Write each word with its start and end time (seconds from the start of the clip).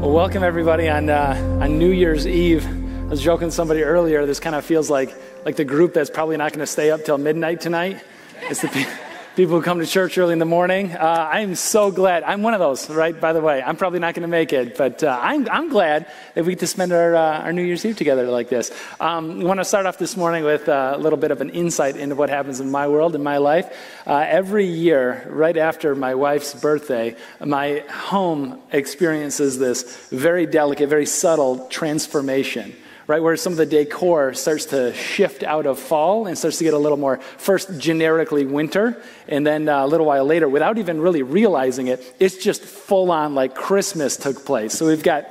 Well, 0.00 0.12
welcome 0.12 0.42
everybody 0.42 0.88
on 0.88 1.10
uh, 1.10 1.58
on 1.60 1.78
New 1.78 1.90
Year's 1.90 2.26
Eve. 2.26 2.66
I 2.66 3.04
was 3.10 3.20
joking 3.20 3.48
with 3.48 3.54
somebody 3.54 3.82
earlier. 3.82 4.24
This 4.24 4.40
kind 4.40 4.56
of 4.56 4.64
feels 4.64 4.88
like 4.88 5.14
like 5.44 5.56
the 5.56 5.64
group 5.66 5.92
that's 5.92 6.08
probably 6.08 6.38
not 6.38 6.52
going 6.52 6.60
to 6.60 6.66
stay 6.66 6.90
up 6.90 7.04
till 7.04 7.18
midnight 7.18 7.60
tonight. 7.60 8.02
It's 8.48 8.62
the 8.62 8.88
people 9.36 9.56
who 9.56 9.62
come 9.62 9.78
to 9.78 9.86
church 9.86 10.18
early 10.18 10.32
in 10.32 10.38
the 10.38 10.44
morning. 10.44 10.92
Uh, 10.92 11.28
I'm 11.32 11.54
so 11.54 11.90
glad. 11.90 12.24
I'm 12.24 12.42
one 12.42 12.54
of 12.54 12.60
those, 12.60 12.90
right? 12.90 13.18
By 13.18 13.32
the 13.32 13.40
way, 13.40 13.62
I'm 13.62 13.76
probably 13.76 14.00
not 14.00 14.14
going 14.14 14.22
to 14.22 14.28
make 14.28 14.52
it, 14.52 14.76
but 14.76 15.02
uh, 15.04 15.18
I'm 15.20 15.48
I'm 15.48 15.68
glad 15.68 16.10
that 16.34 16.44
we 16.44 16.52
get 16.52 16.60
to 16.60 16.66
spend 16.66 16.92
our 16.92 17.14
uh, 17.14 17.40
our 17.40 17.52
New 17.52 17.62
Year's 17.62 17.84
Eve 17.84 17.96
together 17.96 18.26
like 18.26 18.48
this. 18.48 18.70
Um, 18.98 19.40
I 19.40 19.44
want 19.44 19.60
to 19.60 19.64
start 19.64 19.86
off 19.86 19.98
this 19.98 20.16
morning 20.16 20.44
with 20.44 20.68
uh, 20.68 20.94
a 20.96 20.98
little 20.98 21.18
bit 21.18 21.30
of 21.30 21.40
an 21.40 21.50
insight 21.50 21.96
into 21.96 22.16
what 22.16 22.28
happens 22.28 22.60
in 22.60 22.70
my 22.70 22.88
world, 22.88 23.14
in 23.14 23.22
my 23.22 23.38
life. 23.38 23.72
Uh, 24.06 24.24
every 24.26 24.66
year, 24.66 25.26
right 25.28 25.56
after 25.56 25.94
my 25.94 26.14
wife's 26.14 26.54
birthday, 26.54 27.16
my 27.44 27.84
home 27.90 28.60
experiences 28.72 29.58
this 29.58 30.08
very 30.08 30.46
delicate, 30.46 30.88
very 30.88 31.06
subtle 31.06 31.68
transformation 31.68 32.74
right? 33.10 33.22
Where 33.22 33.36
some 33.36 33.52
of 33.52 33.56
the 33.56 33.66
decor 33.66 34.34
starts 34.34 34.66
to 34.66 34.94
shift 34.94 35.42
out 35.42 35.66
of 35.66 35.80
fall 35.80 36.28
and 36.28 36.38
starts 36.38 36.58
to 36.58 36.64
get 36.64 36.74
a 36.74 36.78
little 36.78 36.96
more, 36.96 37.18
first 37.38 37.76
generically 37.78 38.46
winter, 38.46 39.02
and 39.26 39.44
then 39.44 39.68
uh, 39.68 39.84
a 39.84 39.88
little 39.88 40.06
while 40.06 40.24
later, 40.24 40.48
without 40.48 40.78
even 40.78 41.00
really 41.00 41.22
realizing 41.22 41.88
it, 41.88 42.14
it's 42.20 42.36
just 42.36 42.62
full 42.62 43.10
on 43.10 43.34
like 43.34 43.56
Christmas 43.56 44.16
took 44.16 44.44
place. 44.44 44.74
So 44.74 44.86
we've 44.86 45.02
got 45.02 45.26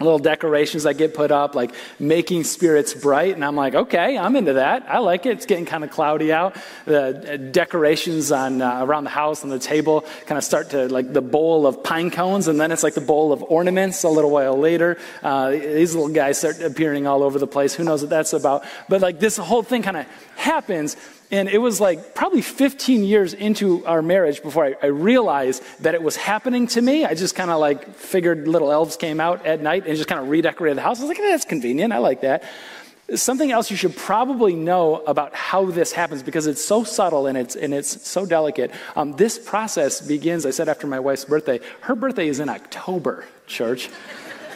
little 0.00 0.18
decorations 0.18 0.84
that 0.84 0.94
get 0.94 1.14
put 1.14 1.30
up, 1.30 1.54
like 1.54 1.74
making 1.98 2.44
spirits 2.44 2.94
bright. 2.94 3.34
And 3.34 3.44
I'm 3.44 3.56
like, 3.56 3.74
okay, 3.74 4.16
I'm 4.16 4.36
into 4.36 4.54
that. 4.54 4.88
I 4.88 4.98
like 4.98 5.26
it. 5.26 5.30
It's 5.30 5.46
getting 5.46 5.66
kind 5.66 5.84
of 5.84 5.90
cloudy 5.90 6.32
out. 6.32 6.56
The 6.84 7.34
uh, 7.34 7.36
decorations 7.36 8.32
on 8.32 8.62
uh, 8.62 8.84
around 8.84 9.04
the 9.04 9.10
house 9.10 9.44
on 9.44 9.50
the 9.50 9.58
table 9.58 10.04
kind 10.26 10.38
of 10.38 10.44
start 10.44 10.70
to 10.70 10.88
like 10.88 11.12
the 11.12 11.22
bowl 11.22 11.66
of 11.66 11.82
pine 11.82 12.10
cones, 12.10 12.48
and 12.48 12.60
then 12.60 12.72
it's 12.72 12.82
like 12.82 12.94
the 12.94 13.00
bowl 13.00 13.32
of 13.32 13.42
ornaments. 13.42 14.02
A 14.04 14.08
little 14.08 14.30
while 14.30 14.58
later, 14.58 14.98
uh, 15.22 15.50
these 15.50 15.94
little 15.94 16.12
guys 16.12 16.38
start 16.38 16.60
appearing 16.60 17.06
all 17.06 17.22
over 17.22 17.38
the 17.38 17.46
place. 17.46 17.74
Who 17.74 17.84
knows 17.84 18.02
what 18.02 18.10
that's 18.10 18.32
about? 18.32 18.64
But 18.88 19.00
like 19.00 19.18
this 19.20 19.36
whole 19.36 19.62
thing 19.62 19.82
kind 19.82 19.96
of 19.96 20.06
happens. 20.36 20.96
And 21.30 21.48
it 21.48 21.58
was 21.58 21.78
like 21.80 22.14
probably 22.14 22.40
15 22.40 23.04
years 23.04 23.34
into 23.34 23.84
our 23.84 24.00
marriage 24.00 24.42
before 24.42 24.64
I, 24.64 24.74
I 24.82 24.86
realized 24.86 25.62
that 25.80 25.94
it 25.94 26.02
was 26.02 26.16
happening 26.16 26.66
to 26.68 26.80
me. 26.80 27.04
I 27.04 27.14
just 27.14 27.34
kind 27.34 27.50
of 27.50 27.60
like 27.60 27.94
figured 27.94 28.48
little 28.48 28.72
elves 28.72 28.96
came 28.96 29.20
out 29.20 29.44
at 29.44 29.60
night 29.60 29.86
and 29.86 29.94
just 29.96 30.08
kind 30.08 30.20
of 30.20 30.28
redecorated 30.28 30.78
the 30.78 30.82
house. 30.82 31.00
I 31.00 31.02
was 31.02 31.08
like, 31.08 31.18
that's 31.18 31.44
convenient. 31.44 31.92
I 31.92 31.98
like 31.98 32.22
that. 32.22 32.44
Something 33.14 33.52
else 33.52 33.70
you 33.70 33.76
should 33.76 33.96
probably 33.96 34.54
know 34.54 34.96
about 34.96 35.34
how 35.34 35.66
this 35.66 35.92
happens 35.92 36.22
because 36.22 36.46
it's 36.46 36.64
so 36.64 36.84
subtle 36.84 37.26
and 37.26 37.36
it's, 37.36 37.56
and 37.56 37.74
it's 37.74 38.06
so 38.06 38.24
delicate. 38.24 38.70
Um, 38.96 39.12
this 39.12 39.38
process 39.38 40.00
begins, 40.00 40.46
I 40.46 40.50
said, 40.50 40.68
after 40.68 40.86
my 40.86 41.00
wife's 41.00 41.24
birthday. 41.24 41.60
Her 41.80 41.94
birthday 41.94 42.28
is 42.28 42.40
in 42.40 42.48
October, 42.48 43.24
church. 43.46 43.90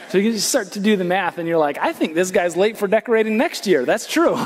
So 0.08 0.18
you 0.18 0.38
start 0.38 0.72
to 0.72 0.80
do 0.80 0.96
the 0.96 1.04
math 1.04 1.38
and 1.38 1.48
you're 1.48 1.58
like, 1.58 1.78
I 1.78 1.92
think 1.92 2.14
this 2.14 2.30
guy's 2.30 2.56
late 2.56 2.76
for 2.76 2.86
decorating 2.86 3.36
next 3.38 3.66
year. 3.66 3.84
That's 3.86 4.06
true. 4.06 4.38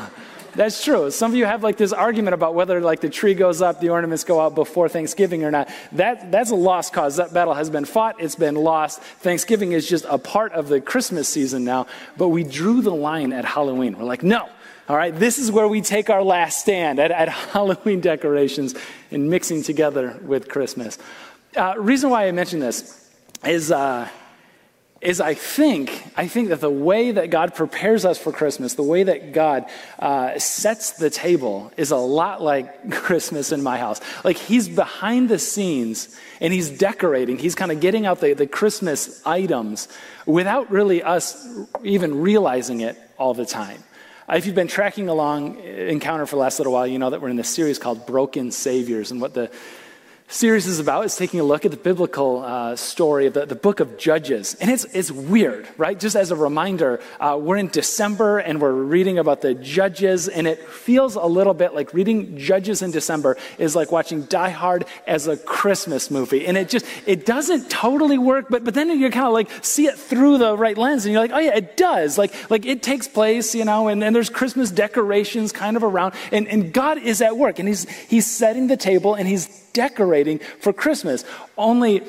That's 0.56 0.82
true. 0.82 1.10
Some 1.10 1.32
of 1.32 1.36
you 1.36 1.44
have 1.44 1.62
like 1.62 1.76
this 1.76 1.92
argument 1.92 2.32
about 2.32 2.54
whether 2.54 2.80
like 2.80 3.00
the 3.00 3.10
tree 3.10 3.34
goes 3.34 3.60
up, 3.60 3.78
the 3.78 3.90
ornaments 3.90 4.24
go 4.24 4.40
out 4.40 4.54
before 4.54 4.88
Thanksgiving 4.88 5.44
or 5.44 5.50
not. 5.50 5.68
That, 5.92 6.32
that's 6.32 6.50
a 6.50 6.54
lost 6.54 6.94
cause. 6.94 7.16
That 7.16 7.34
battle 7.34 7.52
has 7.52 7.68
been 7.68 7.84
fought. 7.84 8.20
It's 8.20 8.36
been 8.36 8.54
lost. 8.54 9.02
Thanksgiving 9.02 9.72
is 9.72 9.86
just 9.86 10.06
a 10.08 10.16
part 10.16 10.52
of 10.52 10.68
the 10.68 10.80
Christmas 10.80 11.28
season 11.28 11.64
now. 11.64 11.86
But 12.16 12.28
we 12.28 12.42
drew 12.42 12.80
the 12.80 12.94
line 12.94 13.34
at 13.34 13.44
Halloween. 13.44 13.98
We're 13.98 14.04
like, 14.04 14.22
no. 14.22 14.48
All 14.88 14.96
right, 14.96 15.14
this 15.14 15.38
is 15.38 15.50
where 15.50 15.66
we 15.66 15.80
take 15.80 16.10
our 16.10 16.22
last 16.22 16.60
stand 16.60 17.00
at, 17.00 17.10
at 17.10 17.28
Halloween 17.52 18.00
decorations 18.00 18.74
and 19.10 19.28
mixing 19.28 19.62
together 19.62 20.18
with 20.22 20.48
Christmas. 20.48 20.96
Uh, 21.54 21.74
reason 21.76 22.08
why 22.08 22.28
I 22.28 22.32
mention 22.32 22.60
this 22.60 23.10
is 23.44 23.72
uh, 23.72 24.08
is 25.00 25.20
I 25.20 25.34
think, 25.34 26.04
I 26.16 26.26
think 26.26 26.48
that 26.48 26.60
the 26.60 26.70
way 26.70 27.10
that 27.10 27.30
God 27.30 27.54
prepares 27.54 28.04
us 28.04 28.18
for 28.18 28.32
Christmas, 28.32 28.74
the 28.74 28.82
way 28.82 29.02
that 29.02 29.32
God 29.32 29.66
uh, 29.98 30.38
sets 30.38 30.92
the 30.92 31.10
table 31.10 31.70
is 31.76 31.90
a 31.90 31.96
lot 31.96 32.42
like 32.42 32.90
Christmas 33.02 33.52
in 33.52 33.62
my 33.62 33.78
house. 33.78 34.00
Like 34.24 34.36
he's 34.36 34.68
behind 34.68 35.28
the 35.28 35.38
scenes 35.38 36.16
and 36.40 36.52
he's 36.52 36.70
decorating, 36.70 37.38
he's 37.38 37.54
kind 37.54 37.70
of 37.70 37.80
getting 37.80 38.06
out 38.06 38.20
the, 38.20 38.32
the 38.32 38.46
Christmas 38.46 39.24
items 39.26 39.88
without 40.24 40.70
really 40.70 41.02
us 41.02 41.46
even 41.84 42.22
realizing 42.22 42.80
it 42.80 42.98
all 43.18 43.34
the 43.34 43.46
time. 43.46 43.82
If 44.28 44.44
you've 44.44 44.56
been 44.56 44.66
tracking 44.66 45.08
along 45.08 45.60
Encounter 45.60 46.26
for 46.26 46.34
the 46.34 46.40
last 46.40 46.58
little 46.58 46.72
while, 46.72 46.86
you 46.86 46.98
know 46.98 47.10
that 47.10 47.20
we're 47.20 47.28
in 47.28 47.36
this 47.36 47.48
series 47.48 47.78
called 47.78 48.06
Broken 48.06 48.50
Saviors. 48.50 49.12
And 49.12 49.20
what 49.20 49.34
the 49.34 49.52
series 50.28 50.66
is 50.66 50.80
about 50.80 51.04
is 51.04 51.16
taking 51.16 51.38
a 51.38 51.44
look 51.44 51.64
at 51.64 51.70
the 51.70 51.76
biblical 51.76 52.42
uh, 52.42 52.74
story 52.74 53.26
of 53.26 53.34
the, 53.34 53.46
the, 53.46 53.54
book 53.54 53.78
of 53.78 53.96
Judges. 53.96 54.54
And 54.60 54.70
it's, 54.70 54.84
it's 54.86 55.10
weird, 55.10 55.68
right? 55.76 55.98
Just 55.98 56.16
as 56.16 56.30
a 56.30 56.36
reminder, 56.36 57.00
uh, 57.20 57.38
we're 57.40 57.56
in 57.56 57.68
December 57.68 58.38
and 58.38 58.60
we're 58.60 58.72
reading 58.72 59.18
about 59.18 59.40
the 59.40 59.54
Judges, 59.54 60.28
and 60.28 60.46
it 60.46 60.68
feels 60.68 61.14
a 61.14 61.24
little 61.24 61.54
bit 61.54 61.74
like 61.74 61.94
reading 61.94 62.36
Judges 62.36 62.82
in 62.82 62.90
December 62.90 63.36
is 63.58 63.76
like 63.76 63.92
watching 63.92 64.22
Die 64.22 64.50
Hard 64.50 64.84
as 65.06 65.28
a 65.28 65.36
Christmas 65.36 66.10
movie. 66.10 66.46
And 66.46 66.56
it 66.56 66.68
just, 66.68 66.86
it 67.06 67.24
doesn't 67.24 67.70
totally 67.70 68.18
work, 68.18 68.46
but, 68.50 68.64
but 68.64 68.74
then 68.74 68.90
you 68.90 69.10
kind 69.10 69.26
of 69.26 69.32
like 69.32 69.48
see 69.64 69.86
it 69.86 69.96
through 69.96 70.38
the 70.38 70.56
right 70.56 70.76
lens 70.76 71.04
and 71.06 71.12
you're 71.12 71.22
like, 71.22 71.32
oh 71.32 71.38
yeah, 71.38 71.56
it 71.56 71.76
does. 71.76 72.18
Like, 72.18 72.50
like 72.50 72.66
it 72.66 72.82
takes 72.82 73.06
place, 73.06 73.54
you 73.54 73.64
know, 73.64 73.88
and, 73.88 74.02
and 74.02 74.14
there's 74.14 74.30
Christmas 74.30 74.70
decorations 74.70 75.52
kind 75.52 75.76
of 75.76 75.84
around, 75.84 76.14
and, 76.32 76.48
and 76.48 76.72
God 76.72 76.98
is 76.98 77.22
at 77.22 77.36
work, 77.36 77.58
and 77.58 77.68
he's, 77.68 77.88
he's 77.88 78.26
setting 78.26 78.66
the 78.66 78.76
table 78.76 79.14
and 79.14 79.28
he's 79.28 79.65
decorating 79.76 80.40
for 80.60 80.72
Christmas. 80.72 81.24
Only 81.56 82.02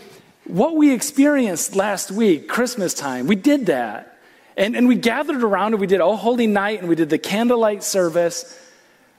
what 0.45 0.75
we 0.75 0.93
experienced 0.93 1.75
last 1.75 2.09
week, 2.09 2.47
Christmas 2.47 2.93
time, 2.93 3.27
we 3.27 3.35
did 3.35 3.65
that. 3.65 4.17
And, 4.55 4.75
and 4.75 4.87
we 4.87 4.95
gathered 4.95 5.43
around 5.43 5.73
and 5.73 5.81
we 5.81 5.85
did 5.85 6.01
Oh 6.01 6.15
Holy 6.15 6.47
Night 6.47 6.79
and 6.79 6.89
we 6.89 6.95
did 6.95 7.09
the 7.09 7.19
candlelight 7.19 7.83
service. 7.83 8.59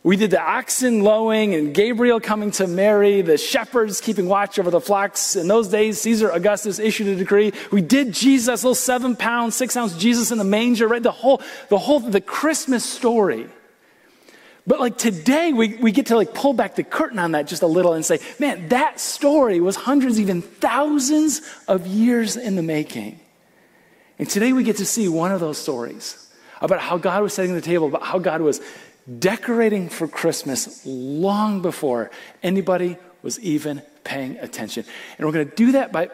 We 0.03 0.17
did 0.17 0.31
the 0.31 0.41
oxen 0.41 1.05
lowing 1.05 1.55
and 1.55 1.75
Gabriel 1.75 2.19
coming 2.19 2.51
to 2.53 2.67
Mary, 2.67 3.21
the 3.21 3.37
shepherds 3.37 4.01
keeping 4.01 4.27
watch 4.27 4.59
over 4.59 4.71
the 4.71 4.81
flocks. 4.81 5.37
In 5.37 5.47
those 5.47 5.69
days, 5.69 6.01
Caesar 6.01 6.31
Augustus 6.31 6.79
issued 6.79 7.09
a 7.09 7.17
decree. 7.17 7.53
We 7.71 7.83
did 7.83 8.13
Jesus, 8.13 8.65
little 8.65 8.75
seven 8.75 9.15
pound, 9.15 9.53
six 9.53 9.77
ounce 9.77 9.97
Jesus 9.97 10.33
in 10.33 10.39
the 10.39 10.45
manger, 10.45 10.89
right? 10.89 11.03
The 11.03 11.13
whole, 11.13 11.43
the 11.69 11.79
whole, 11.79 12.01
the 12.01 12.23
Christmas 12.23 12.85
story. 12.85 13.49
But 14.69 14.81
like 14.81 14.99
today, 14.99 15.55
we, 15.55 15.77
we 15.77 15.93
get 15.93 16.07
to 16.07 16.17
like 16.17 16.35
pull 16.35 16.53
back 16.53 16.77
the 16.77 16.85
curtain 16.85 17.19
on 17.19 17.33
that 17.33 17.47
just 17.47 17.63
a 17.63 17.67
little 17.67 17.95
and 17.95 18.05
say, 18.05 18.19
man, 18.39 18.69
that 18.69 19.01
story 19.01 19.61
was 19.61 19.77
hundreds, 19.77 20.21
even 20.21 20.43
thousands 20.43 21.41
of 21.67 21.87
years 21.87 22.37
in 22.37 22.55
the 22.55 22.63
making. 22.63 23.19
And 24.19 24.29
today 24.29 24.53
we 24.53 24.65
get 24.65 24.77
to 24.77 24.85
see 24.85 25.09
one 25.09 25.33
of 25.33 25.41
those 25.41 25.57
stories 25.57 26.31
about 26.61 26.81
how 26.81 26.99
God 26.99 27.23
was 27.23 27.33
setting 27.33 27.55
the 27.55 27.63
table, 27.63 27.87
about 27.89 28.03
how 28.03 28.19
God 28.19 28.43
was 28.43 28.61
decorating 29.19 29.89
for 29.89 30.07
Christmas 30.07 30.85
long 30.85 31.63
before 31.63 32.11
anybody 32.43 32.99
was 33.23 33.41
even 33.41 33.81
paying 34.05 34.37
attention. 34.37 34.85
And 35.17 35.27
we're 35.27 35.33
going 35.33 35.49
to 35.49 35.57
do 35.57 35.73
that 35.73 35.93
by 35.93 36.11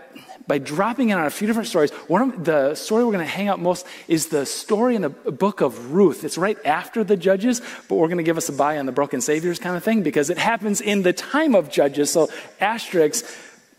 by 0.46 0.58
dropping 0.58 1.10
in 1.10 1.18
on 1.18 1.26
a 1.26 1.30
few 1.30 1.46
different 1.46 1.68
stories. 1.68 1.90
One 2.08 2.22
of 2.22 2.44
the 2.44 2.74
story 2.74 3.04
we're 3.04 3.12
going 3.12 3.24
to 3.24 3.30
hang 3.30 3.48
out 3.48 3.60
most 3.60 3.86
is 4.08 4.28
the 4.28 4.44
story 4.44 4.94
in 4.94 5.02
the 5.02 5.08
book 5.08 5.60
of 5.60 5.92
Ruth. 5.92 6.24
It's 6.24 6.36
right 6.36 6.58
after 6.66 7.02
the 7.02 7.16
Judges, 7.16 7.62
but 7.88 7.96
we're 7.96 8.08
going 8.08 8.18
to 8.18 8.24
give 8.24 8.36
us 8.36 8.48
a 8.48 8.52
bye 8.52 8.78
on 8.78 8.86
the 8.86 8.92
broken 8.92 9.20
saviors 9.20 9.58
kind 9.58 9.76
of 9.76 9.82
thing 9.82 10.02
because 10.02 10.30
it 10.30 10.38
happens 10.38 10.80
in 10.80 11.02
the 11.02 11.12
time 11.12 11.54
of 11.54 11.70
Judges. 11.70 12.10
So 12.10 12.28
asterisks. 12.60 13.22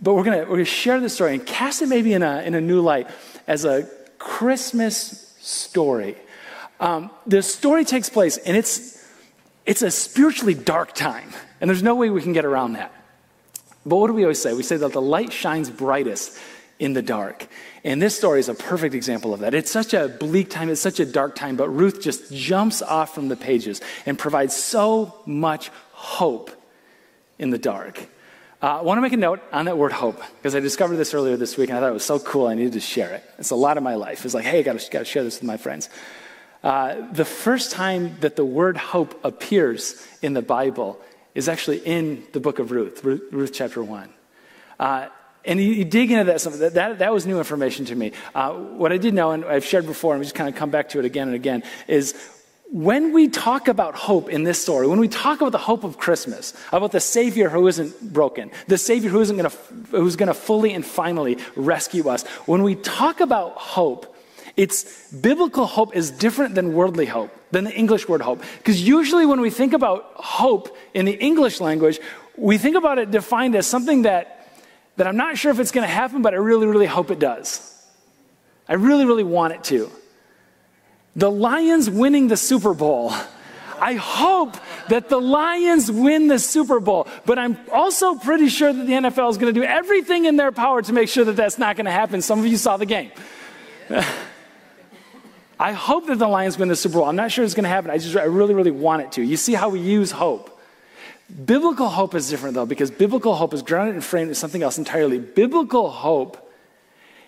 But 0.02 0.14
we're 0.14 0.24
going 0.24 0.40
to, 0.40 0.44
we're 0.44 0.58
going 0.58 0.66
to 0.66 0.72
share 0.72 1.00
this 1.00 1.14
story 1.14 1.36
and 1.36 1.46
cast 1.46 1.82
it 1.82 1.88
maybe 1.88 2.14
in 2.14 2.24
a, 2.24 2.42
in 2.42 2.54
a 2.54 2.62
new 2.62 2.82
light 2.82 3.08
as 3.48 3.64
a 3.64 3.90
Christmas 4.18 5.34
story. 5.40 6.18
Um, 6.80 7.10
the 7.26 7.42
story 7.42 7.86
takes 7.86 8.10
place, 8.10 8.38
and 8.38 8.58
it's, 8.58 9.02
it's 9.66 9.82
a 9.82 9.92
spiritually 9.92 10.54
dark 10.54 10.94
time, 10.94 11.30
and 11.62 11.70
there's 11.70 11.84
no 11.84 11.96
way 11.96 12.10
we 12.10 12.22
can 12.22 12.34
get 12.34 12.44
around 12.44 12.74
that. 12.74 12.92
But 13.86 13.98
what 13.98 14.08
do 14.08 14.14
we 14.14 14.24
always 14.24 14.42
say? 14.42 14.54
We 14.54 14.64
say 14.64 14.78
that 14.78 14.92
the 14.92 15.02
light 15.02 15.32
shines 15.32 15.70
brightest 15.70 16.38
in 16.80 16.94
the 16.94 17.02
dark. 17.02 17.48
And 17.84 18.02
this 18.02 18.18
story 18.18 18.40
is 18.40 18.50
a 18.50 18.54
perfect 18.54 18.96
example 18.96 19.34
of 19.34 19.40
that. 19.42 19.54
It's 19.54 19.72
such 19.72 19.94
a 19.94 20.08
bleak 20.08 20.50
time, 20.50 20.70
it's 20.70 20.82
such 20.82 21.00
a 21.00 21.06
dark 21.06 21.36
time, 21.36 21.56
but 21.56 21.70
Ruth 21.70 22.02
just 22.02 22.34
jumps 22.34 22.82
off 22.82 23.16
from 23.16 23.30
the 23.30 23.36
pages 23.36 23.82
and 24.06 24.20
provides 24.20 24.56
so 24.56 25.16
much 25.26 25.70
hope 25.92 26.52
in 27.40 27.50
the 27.50 27.58
dark. 27.58 28.00
Uh, 28.62 28.80
I 28.80 28.82
want 28.82 28.98
to 28.98 29.02
make 29.02 29.14
a 29.14 29.18
note 29.18 29.42
on 29.52 29.66
that 29.66 29.78
word 29.78 29.92
hope 29.92 30.22
because 30.38 30.56
I 30.56 30.60
discovered 30.60 30.96
this 30.96 31.14
earlier 31.14 31.38
this 31.38 31.58
week 31.58 31.70
and 31.70 31.78
I 31.78 31.82
thought 31.82 31.90
it 31.90 31.94
was 31.94 32.06
so 32.06 32.20
cool. 32.20 32.48
I 32.48 32.56
needed 32.56 32.74
to 32.74 32.80
share 32.80 33.14
it. 33.14 33.24
It's 33.38 33.52
a 33.52 33.56
lot 33.56 33.78
of 33.78 33.84
my 33.84 33.96
life. 33.96 34.26
It's 34.26 34.34
like, 34.34 34.46
hey, 34.46 34.60
I 34.60 34.62
got 34.64 34.80
to 34.80 35.06
share 35.06 35.24
this 35.24 35.40
with 35.40 35.44
my 35.44 35.58
friends. 35.58 35.90
Uh, 36.64 37.12
the 37.12 37.26
first 37.26 37.72
time 37.72 38.18
that 38.22 38.36
the 38.36 38.46
word 38.46 38.76
hope 38.76 39.24
appears 39.24 40.04
in 40.24 40.34
the 40.34 40.42
Bible 40.42 41.00
is 41.36 41.48
actually 41.48 41.78
in 41.78 42.24
the 42.32 42.40
book 42.40 42.58
of 42.58 42.72
Ruth, 42.72 43.04
Ruth, 43.04 43.22
Ruth 43.32 43.52
chapter 43.54 43.84
1. 43.84 44.10
Uh, 44.80 45.08
and 45.46 45.60
you, 45.60 45.72
you, 45.72 45.86
dig 45.86 46.12
into 46.12 46.24
that, 46.26 46.42
that, 46.42 46.74
that, 46.74 47.00
that 47.00 47.14
was 47.14 47.26
new 47.26 47.38
information 47.38 47.86
to 47.86 47.96
me. 47.96 48.12
Uh, 48.34 48.54
what 48.54 48.92
I 48.92 48.98
did 48.98 49.14
know, 49.14 49.32
and 49.32 49.46
I've 49.46 49.66
shared 49.66 49.86
before, 49.86 50.14
and 50.14 50.20
we 50.20 50.26
just 50.26 50.36
kind 50.36 50.50
of 50.50 50.56
come 50.56 50.70
back 50.70 50.90
to 50.90 51.00
it 51.00 51.06
again 51.06 51.28
and 51.28 51.36
again, 51.36 51.64
is 51.88 52.16
when 52.72 53.14
we 53.14 53.28
talk 53.28 53.68
about 53.68 53.96
hope 53.96 54.30
in 54.30 54.44
this 54.44 54.62
story, 54.62 54.88
when 54.88 55.00
we 55.00 55.08
talk 55.08 55.40
about 55.40 55.52
the 55.52 55.58
hope 55.58 55.84
of 55.84 55.98
Christmas, 55.98 56.54
about 56.72 56.92
the 56.92 57.00
Savior 57.00 57.50
who 57.50 57.68
isn't 57.68 58.14
broken, 58.14 58.52
the 58.68 58.78
Savior 58.78 59.10
who 59.10 59.22
isn't 59.22 59.38
gonna, 59.38 59.52
who's 59.92 60.16
going 60.16 60.28
to 60.28 60.34
fully 60.34 60.74
and 60.74 60.86
finally 60.86 61.38
rescue 61.56 62.10
us, 62.10 62.26
when 62.48 62.64
we 62.64 62.76
talk 62.76 63.20
about 63.20 63.54
hope, 63.54 64.14
it's 64.58 65.12
biblical 65.12 65.66
hope 65.66 65.96
is 65.96 66.12
different 66.12 66.56
than 66.56 66.74
worldly 66.74 67.06
hope, 67.06 67.32
than 67.52 67.66
the 67.66 67.74
English 67.74 68.08
word 68.08 68.22
hope. 68.22 68.42
Because 68.58 68.82
usually 68.82 69.26
when 69.26 69.42
we 69.42 69.50
think 69.50 69.74
about 69.74 70.14
hope 70.16 70.76
in 70.94 71.06
the 71.06 71.14
English 71.14 71.60
language, 71.60 72.00
we 72.38 72.58
think 72.58 72.76
about 72.76 72.98
it 72.98 73.12
defined 73.12 73.56
as 73.56 73.68
something 73.68 74.04
that, 74.04 74.35
that 74.98 75.08
I'm 75.08 75.18
not 75.18 75.38
sure 75.38 75.52
if 75.52 75.60
it's 75.60 75.72
going 75.72 75.88
to 75.88 75.94
happen, 75.94 76.22
but 76.22 76.34
I 76.34 76.38
really, 76.38 76.68
really 76.68 76.86
hope 76.86 77.12
it 77.12 77.20
does. 77.20 77.72
I 78.68 78.74
really, 78.74 79.06
really 79.06 79.24
want 79.24 79.54
it 79.54 79.64
to. 79.66 79.92
The 81.16 81.30
Lions 81.32 81.90
winning 81.90 82.28
the 82.28 82.38
Super 82.38 82.74
Bowl. 82.74 83.14
I 83.80 83.96
hope 83.96 84.58
that 84.88 85.10
the 85.10 85.20
Lions 85.20 85.92
win 85.92 86.28
the 86.28 86.40
Super 86.40 86.80
Bowl, 86.80 87.08
but 87.26 87.38
I'm 87.38 87.58
also 87.72 88.16
pretty 88.16 88.48
sure 88.48 88.72
that 88.72 88.86
the 88.86 88.94
NFL 88.94 89.30
is 89.30 89.38
going 89.38 89.54
to 89.54 89.60
do 89.60 89.66
everything 89.66 90.26
in 90.26 90.38
their 90.38 90.52
power 90.52 90.82
to 90.82 90.94
make 90.94 91.10
sure 91.10 91.26
that 91.26 91.36
that's 91.36 91.58
not 91.58 91.76
going 91.76 91.86
to 91.86 91.92
happen. 91.92 92.22
Some 92.22 92.40
of 92.40 92.48
you 92.48 92.58
saw 92.58 92.78
the 92.78 92.86
game. 92.86 93.12
I 95.60 95.72
hope 95.72 96.08
that 96.08 96.20
the 96.20 96.28
Lions 96.28 96.58
win 96.58 96.68
the 96.68 96.76
Super 96.76 96.96
Bowl. 96.96 97.06
I'm 97.06 97.16
not 97.16 97.32
sure 97.32 97.46
it's 97.46 97.54
going 97.54 97.64
to 97.64 97.70
happen. 97.70 97.90
I 97.90 97.98
just 97.98 98.16
I 98.16 98.24
really 98.24 98.54
really 98.54 98.72
want 98.72 99.04
it 99.04 99.12
to. 99.14 99.24
You 99.24 99.38
see 99.38 99.54
how 99.54 99.70
we 99.70 99.80
use 99.80 100.12
hope. 100.12 100.55
Biblical 101.34 101.88
hope 101.88 102.14
is 102.14 102.30
different 102.30 102.56
though 102.56 102.66
because 102.66 102.92
biblical 102.92 103.36
hope 103.36 103.54
is 103.54 103.64
grounded 103.64 103.96
and 103.96 104.04
framed 104.04 104.30
in 104.30 104.36
something 104.36 104.62
else 104.62 104.78
entirely. 104.78 105.20
Biblical 105.20 105.90
hope 105.90 106.38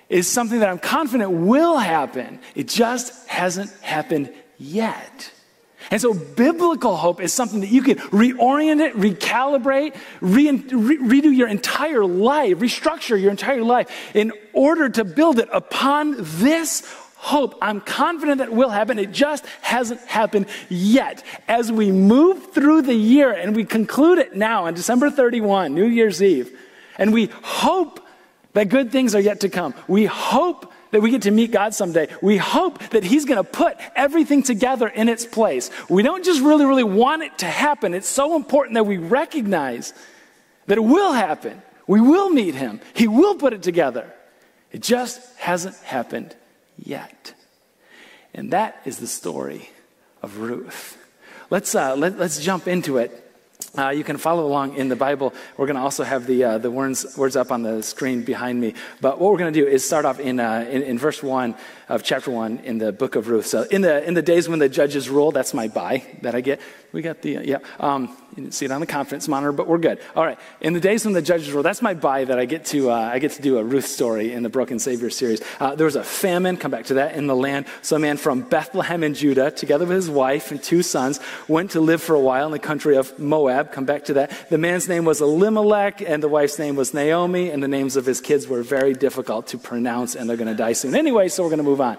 is 0.10 0.28
something 0.28 0.60
that 0.60 0.70
I'm 0.70 0.80
confident 0.80 1.32
will 1.32 1.78
happen. 1.78 2.40
It 2.56 2.68
just 2.68 3.28
hasn't 3.28 3.72
happened 3.82 4.32
yet. 4.58 5.32
And 5.90 6.02
so, 6.02 6.14
biblical 6.14 6.98
hope 6.98 7.22
is 7.22 7.32
something 7.32 7.62
that 7.62 7.70
you 7.70 7.82
can 7.82 7.98
reorient 7.98 8.82
it, 8.82 8.96
recalibrate, 8.96 9.96
re- 10.20 10.52
re- 10.52 10.98
redo 10.98 11.36
your 11.36 11.48
entire 11.48 12.04
life, 12.04 12.58
restructure 12.58 13.20
your 13.20 13.32
entire 13.32 13.64
life 13.64 13.90
in 14.14 14.34
order 14.54 14.90
to 14.90 15.06
build 15.06 15.40
it 15.40 15.48
upon 15.52 16.16
this 16.18 16.82
hope. 17.18 17.58
I'm 17.62 17.81
confident 17.81 18.38
that 18.38 18.54
will 18.54 18.69
happen. 18.69 19.00
It 19.00 19.12
just 19.12 19.46
hasn't 19.62 20.02
happened 20.02 20.46
yet. 20.69 21.24
As 21.48 21.72
we 21.72 21.92
move 21.92 22.54
through 22.54 22.84
the 22.84 22.94
year 22.94 23.31
and 23.31 23.56
we 23.56 23.66
conclude 23.66 24.19
it 24.19 24.36
now 24.36 24.66
on 24.66 24.75
December 24.75 25.10
31, 25.10 25.74
New 25.74 25.86
Year's 25.86 26.22
Eve, 26.22 26.58
and 26.98 27.12
we 27.12 27.30
hope 27.42 28.00
that 28.54 28.69
good 28.69 28.92
things 28.92 29.16
are 29.16 29.19
yet 29.19 29.42
to 29.42 29.50
come. 29.50 29.74
We 29.88 30.06
hope 30.06 30.72
that 30.92 31.02
we 31.02 31.10
get 31.10 31.24
to 31.24 31.31
meet 31.31 31.52
God 31.52 31.74
someday. 31.74 32.08
We 32.22 32.38
hope 32.38 32.80
that 32.90 33.04
He's 33.04 33.25
going 33.25 33.44
to 33.44 33.44
put 33.44 33.78
everything 33.96 34.44
together 34.44 34.88
in 34.88 35.10
its 35.10 35.25
place. 35.25 35.70
We 35.90 36.04
don't 36.04 36.24
just 36.24 36.42
really, 36.42 36.66
really 36.66 36.84
want 36.84 37.24
it 37.24 37.38
to 37.40 37.46
happen. 37.46 37.94
It's 37.94 38.08
so 38.08 38.36
important 38.36 38.75
that 38.75 38.86
we 38.86 38.98
recognize 38.98 39.94
that 40.68 40.78
it 40.78 40.84
will 40.84 41.13
happen. 41.13 41.62
We 41.88 42.00
will 42.00 42.30
meet 42.30 42.56
Him, 42.56 42.80
He 42.94 43.08
will 43.08 43.36
put 43.36 43.54
it 43.54 43.63
together. 43.63 44.13
It 44.72 44.81
just 44.81 45.36
hasn't 45.38 45.75
happened 45.78 46.36
yet. 46.77 47.33
And 48.33 48.51
that 48.51 48.81
is 48.85 48.97
the 48.97 49.07
story 49.07 49.69
of 50.21 50.38
Ruth. 50.38 50.97
Let's, 51.50 51.74
uh, 51.75 51.95
let, 51.95 52.18
let's 52.18 52.39
jump 52.39 52.68
into 52.68 52.97
it. 52.97 53.24
Uh, 53.77 53.89
you 53.89 54.03
can 54.03 54.18
follow 54.18 54.45
along 54.45 54.75
in 54.75 54.89
the 54.89 54.95
Bible. 54.95 55.33
We're 55.56 55.65
going 55.65 55.75
to 55.75 55.81
also 55.81 56.03
have 56.03 56.25
the, 56.25 56.44
uh, 56.44 56.57
the 56.57 56.71
words, 56.71 57.18
words 57.18 57.35
up 57.35 57.51
on 57.51 57.63
the 57.63 57.83
screen 57.83 58.24
behind 58.24 58.59
me. 58.59 58.74
But 59.01 59.19
what 59.19 59.31
we're 59.31 59.38
going 59.38 59.53
to 59.53 59.59
do 59.59 59.68
is 59.68 59.83
start 59.83 60.06
off 60.06 60.19
in, 60.19 60.39
uh, 60.39 60.68
in, 60.69 60.83
in, 60.83 60.97
verse 60.97 61.21
1 61.21 61.56
of 61.89 62.04
chapter 62.04 62.31
1 62.31 62.60
in 62.60 62.78
the 62.78 62.92
book 62.92 63.16
of 63.16 63.30
Ruth. 63.30 63.45
So, 63.45 63.63
in 63.63 63.81
the, 63.81 64.06
in 64.06 64.13
the 64.13 64.22
days 64.22 64.50
when 64.50 64.60
the 64.60 64.69
judges 64.69 65.10
rule, 65.10 65.31
that's 65.31 65.54
my 65.54 65.68
bye 65.68 66.04
that 66.22 66.36
I 66.36 66.42
get. 66.42 66.60
We 66.92 67.01
got 67.01 67.22
the, 67.22 67.39
yeah. 67.44 67.57
Um, 67.80 68.16
you 68.31 68.44
didn't 68.44 68.54
see 68.54 68.66
it 68.66 68.72
on 68.72 68.80
the 68.80 68.88
conference 68.88 69.28
monitor, 69.28 69.51
but 69.51 69.68
we're 69.68 69.78
good. 69.78 70.00
All 70.16 70.24
right. 70.24 70.39
In 70.62 70.74
the 70.74 70.80
days 70.80 71.06
when 71.06 71.13
the 71.13 71.22
judges 71.22 71.51
rule, 71.51 71.63
that's 71.63 71.81
my 71.81 71.94
bye 71.94 72.24
that 72.25 72.39
I 72.39 72.45
get 72.45 72.66
to, 72.66 72.92
uh, 72.92 72.95
I 72.95 73.19
get 73.19 73.31
to 73.34 73.42
do 73.42 73.57
a 73.57 73.63
Ruth 73.63 73.88
story 73.88 74.31
in 74.31 74.44
the 74.44 74.50
Broken 74.50 74.80
Savior 74.80 75.10
series. 75.10 75.42
Uh, 75.60 75.75
there 75.75 75.86
was 75.86 75.95
a 75.95 76.04
famine, 76.04 76.56
come 76.56 76.72
back 76.72 76.86
to 76.86 76.95
that, 76.95 77.16
in 77.16 77.28
the 77.28 77.36
land. 77.36 77.66
So 77.81 77.95
a 77.95 78.00
man 78.00 78.18
from 78.18 78.42
Bethlehem 78.42 79.04
in 79.04 79.16
Judah, 79.16 79.51
together 79.51 79.86
with 79.86 79.95
his 79.95 80.10
wife 80.10 80.51
and 80.51 80.62
two 80.62 80.84
sons, 80.84 81.19
went 81.48 81.72
to 81.72 81.81
live 81.81 82.01
for 82.01 82.16
a 82.16 82.19
while 82.19 82.45
in 82.45 82.51
the 82.51 82.60
country 82.60 82.95
of 82.95 83.18
Moab. 83.18 83.72
Come 83.72 83.86
back 83.86 84.06
to 84.06 84.13
that. 84.13 84.50
The 84.50 84.57
man's 84.57 84.88
name 84.88 85.04
was 85.04 85.19
Elimelech, 85.19 86.01
and 86.01 86.22
the 86.22 86.30
wife's 86.30 86.60
name 86.60 86.75
was 86.75 86.94
Naomi, 86.94 87.50
and 87.50 87.62
the 87.63 87.68
names 87.68 87.95
of 87.95 88.06
his 88.06 88.22
kids 88.22 88.48
were 88.48 88.62
very 88.62 88.94
difficult 88.94 89.48
to 89.48 89.57
pronounce, 89.57 90.16
and 90.16 90.30
they're 90.30 90.38
going 90.38 90.48
to 90.48 90.56
die 90.56 90.74
soon. 90.74 90.95
Anyway, 90.95 91.28
so 91.28 91.44
we're 91.44 91.50
going 91.50 91.57
to 91.57 91.63
move 91.63 91.76
on. 91.81 91.97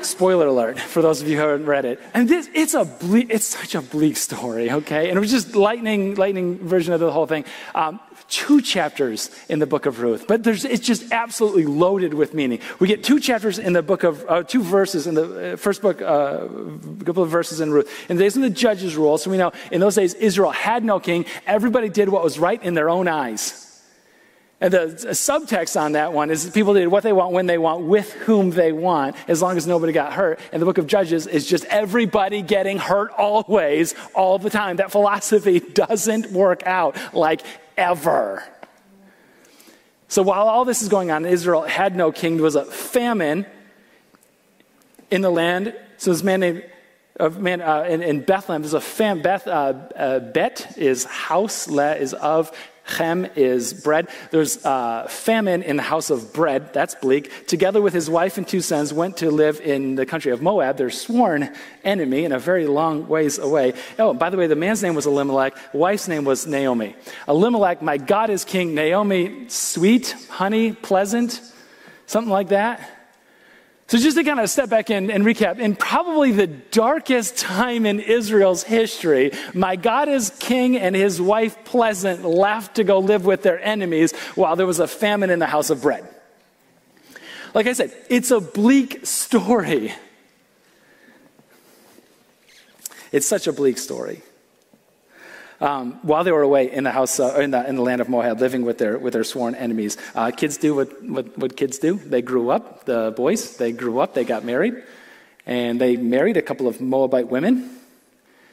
Spoiler 0.00 0.46
alert 0.46 0.78
for 0.78 1.02
those 1.02 1.20
of 1.20 1.28
you 1.28 1.36
who 1.36 1.42
haven't 1.42 1.66
read 1.66 1.84
it. 1.84 2.00
And 2.14 2.28
this, 2.28 2.48
it's 2.54 2.74
a 2.74 2.84
ble- 2.84 3.30
it's 3.30 3.46
such 3.46 3.74
a 3.74 3.82
bleak 3.82 4.16
story, 4.16 4.70
okay? 4.70 5.08
And 5.08 5.16
it 5.16 5.20
was 5.20 5.30
just 5.30 5.56
lightning, 5.56 6.14
lightning 6.14 6.58
version 6.58 6.94
of 6.94 7.00
the 7.00 7.10
whole 7.10 7.26
thing. 7.26 7.44
Um, 7.74 7.98
two 8.28 8.60
chapters 8.60 9.30
in 9.48 9.58
the 9.58 9.66
book 9.66 9.86
of 9.86 10.00
Ruth, 10.00 10.26
but 10.28 10.44
there's, 10.44 10.64
it's 10.64 10.86
just 10.86 11.12
absolutely 11.12 11.64
loaded 11.64 12.14
with 12.14 12.32
meaning. 12.32 12.60
We 12.78 12.86
get 12.86 13.02
two 13.02 13.18
chapters 13.18 13.58
in 13.58 13.72
the 13.72 13.82
book 13.82 14.04
of, 14.04 14.24
uh, 14.28 14.42
two 14.44 14.62
verses 14.62 15.06
in 15.06 15.14
the 15.14 15.54
uh, 15.54 15.56
first 15.56 15.82
book, 15.82 16.00
uh, 16.00 16.46
a 17.00 17.04
couple 17.04 17.22
of 17.22 17.30
verses 17.30 17.60
in 17.60 17.72
Ruth. 17.72 17.90
In 18.08 18.16
the 18.16 18.22
days 18.22 18.36
when 18.36 18.42
the 18.42 18.50
judges 18.50 18.96
ruled, 18.96 19.20
so 19.20 19.30
we 19.30 19.36
know 19.36 19.52
in 19.72 19.80
those 19.80 19.96
days 19.96 20.14
Israel 20.14 20.50
had 20.50 20.84
no 20.84 21.00
king. 21.00 21.26
Everybody 21.46 21.88
did 21.88 22.08
what 22.08 22.22
was 22.22 22.38
right 22.38 22.62
in 22.62 22.74
their 22.74 22.88
own 22.88 23.08
eyes. 23.08 23.67
And 24.60 24.74
the 24.74 24.86
subtext 25.10 25.80
on 25.80 25.92
that 25.92 26.12
one 26.12 26.30
is 26.30 26.50
people 26.50 26.74
did 26.74 26.88
what 26.88 27.04
they 27.04 27.12
want, 27.12 27.32
when 27.32 27.46
they 27.46 27.58
want, 27.58 27.84
with 27.84 28.12
whom 28.12 28.50
they 28.50 28.72
want, 28.72 29.14
as 29.28 29.40
long 29.40 29.56
as 29.56 29.68
nobody 29.68 29.92
got 29.92 30.12
hurt. 30.12 30.40
And 30.52 30.60
the 30.60 30.66
book 30.66 30.78
of 30.78 30.88
Judges 30.88 31.28
is 31.28 31.46
just 31.46 31.64
everybody 31.66 32.42
getting 32.42 32.78
hurt 32.78 33.12
always, 33.12 33.94
all 34.14 34.38
the 34.38 34.50
time. 34.50 34.76
That 34.76 34.90
philosophy 34.90 35.60
doesn't 35.74 36.32
work 36.32 36.66
out 36.66 36.96
like 37.14 37.42
ever. 37.76 38.42
So 40.08 40.22
while 40.22 40.48
all 40.48 40.64
this 40.64 40.82
is 40.82 40.88
going 40.88 41.12
on, 41.12 41.24
Israel 41.24 41.62
had 41.62 41.94
no 41.94 42.10
king. 42.10 42.34
There 42.34 42.42
was 42.42 42.56
a 42.56 42.64
famine 42.64 43.46
in 45.08 45.20
the 45.20 45.30
land. 45.30 45.72
So 45.98 46.10
this 46.10 46.24
man 46.24 46.40
named 46.40 46.64
man 47.38 47.60
uh, 47.60 47.82
in, 47.82 48.02
in, 48.02 48.20
Bethlehem, 48.20 48.62
there's 48.62 48.74
a 48.74 48.80
fam. 48.80 49.22
Beth, 49.22 49.46
uh, 49.46 49.74
uh, 49.96 50.18
Bet 50.20 50.78
is 50.78 51.04
house, 51.04 51.68
Le 51.68 51.96
is 51.96 52.14
of, 52.14 52.52
Chem 52.88 53.26
is 53.36 53.72
bread. 53.72 54.08
There's 54.30 54.64
uh, 54.64 55.06
famine 55.08 55.62
in 55.62 55.76
the 55.76 55.82
house 55.82 56.10
of 56.10 56.32
bread. 56.32 56.72
That's 56.72 56.94
bleak. 56.96 57.46
Together 57.46 57.80
with 57.80 57.94
his 57.94 58.10
wife 58.10 58.38
and 58.38 58.48
two 58.48 58.60
sons, 58.60 58.92
went 58.92 59.18
to 59.18 59.30
live 59.30 59.60
in 59.60 59.94
the 59.94 60.06
country 60.06 60.32
of 60.32 60.42
Moab, 60.42 60.76
their 60.76 60.90
sworn 60.90 61.54
enemy, 61.84 62.24
and 62.24 62.34
a 62.34 62.38
very 62.38 62.66
long 62.66 63.06
ways 63.06 63.38
away. 63.38 63.74
Oh, 63.98 64.14
by 64.14 64.30
the 64.30 64.36
way, 64.36 64.46
the 64.46 64.56
man's 64.56 64.82
name 64.82 64.94
was 64.94 65.06
Elimelech. 65.06 65.54
Wife's 65.72 66.08
name 66.08 66.24
was 66.24 66.46
Naomi. 66.46 66.96
Elimelech, 67.28 67.82
my 67.82 67.98
God 67.98 68.30
is 68.30 68.44
king. 68.44 68.74
Naomi, 68.74 69.48
sweet, 69.48 70.16
honey, 70.30 70.72
pleasant, 70.72 71.40
something 72.06 72.32
like 72.32 72.48
that. 72.48 72.97
So, 73.88 73.96
just 73.96 74.18
to 74.18 74.24
kind 74.24 74.38
of 74.38 74.50
step 74.50 74.68
back 74.68 74.90
in 74.90 75.10
and 75.10 75.24
recap, 75.24 75.58
in 75.58 75.74
probably 75.74 76.30
the 76.30 76.46
darkest 76.46 77.38
time 77.38 77.86
in 77.86 78.00
Israel's 78.00 78.62
history, 78.62 79.32
my 79.54 79.76
God 79.76 80.10
is 80.10 80.28
king 80.38 80.76
and 80.76 80.94
his 80.94 81.22
wife 81.22 81.64
Pleasant 81.64 82.22
left 82.22 82.76
to 82.76 82.84
go 82.84 82.98
live 82.98 83.24
with 83.24 83.42
their 83.42 83.58
enemies 83.58 84.14
while 84.34 84.56
there 84.56 84.66
was 84.66 84.78
a 84.78 84.86
famine 84.86 85.30
in 85.30 85.38
the 85.38 85.46
house 85.46 85.70
of 85.70 85.80
bread. 85.80 86.06
Like 87.54 87.66
I 87.66 87.72
said, 87.72 87.96
it's 88.10 88.30
a 88.30 88.40
bleak 88.40 89.06
story. 89.06 89.94
It's 93.10 93.26
such 93.26 93.46
a 93.46 93.54
bleak 93.54 93.78
story 93.78 94.20
um, 95.60 95.98
while 96.02 96.24
they 96.24 96.32
were 96.32 96.42
away 96.42 96.70
in 96.70 96.84
the 96.84 96.90
house, 96.90 97.18
uh, 97.18 97.34
in, 97.40 97.50
the, 97.50 97.68
in 97.68 97.76
the 97.76 97.82
land 97.82 98.00
of 98.00 98.08
Moab, 98.08 98.40
living 98.40 98.64
with 98.64 98.78
their, 98.78 98.98
with 98.98 99.12
their 99.12 99.24
sworn 99.24 99.54
enemies. 99.54 99.96
Uh, 100.14 100.30
kids 100.30 100.56
do 100.56 100.74
what, 100.74 101.02
what, 101.02 101.36
what 101.38 101.56
kids 101.56 101.78
do. 101.78 101.94
They 101.94 102.22
grew 102.22 102.50
up, 102.50 102.84
the 102.84 103.12
boys, 103.16 103.56
they 103.56 103.72
grew 103.72 103.98
up, 103.98 104.14
they 104.14 104.24
got 104.24 104.44
married, 104.44 104.74
and 105.46 105.80
they 105.80 105.96
married 105.96 106.36
a 106.36 106.42
couple 106.42 106.68
of 106.68 106.80
Moabite 106.80 107.28
women. 107.28 107.70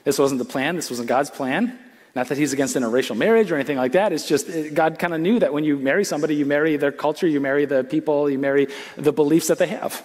This 0.03 0.17
wasn't 0.19 0.39
the 0.39 0.45
plan, 0.45 0.75
this 0.75 0.89
wasn't 0.89 1.07
God's 1.07 1.29
plan. 1.29 1.79
Not 2.15 2.29
that 2.29 2.37
he's 2.37 2.53
against 2.53 2.77
interracial 2.77 3.17
marriage 3.17 3.51
or 3.51 3.55
anything 3.55 3.77
like 3.77 3.91
that. 3.91 4.13
It's 4.13 4.25
just 4.25 4.47
it, 4.47 4.73
God 4.73 4.97
kind 4.99 5.13
of 5.13 5.19
knew 5.19 5.39
that 5.39 5.51
when 5.51 5.65
you 5.65 5.77
marry 5.77 6.05
somebody, 6.05 6.35
you 6.35 6.45
marry 6.45 6.77
their 6.77 6.93
culture, 6.93 7.27
you 7.27 7.41
marry 7.41 7.65
the 7.65 7.83
people, 7.83 8.29
you 8.29 8.39
marry 8.39 8.67
the 8.95 9.11
beliefs 9.11 9.47
that 9.47 9.57
they 9.57 9.67
have. 9.67 10.01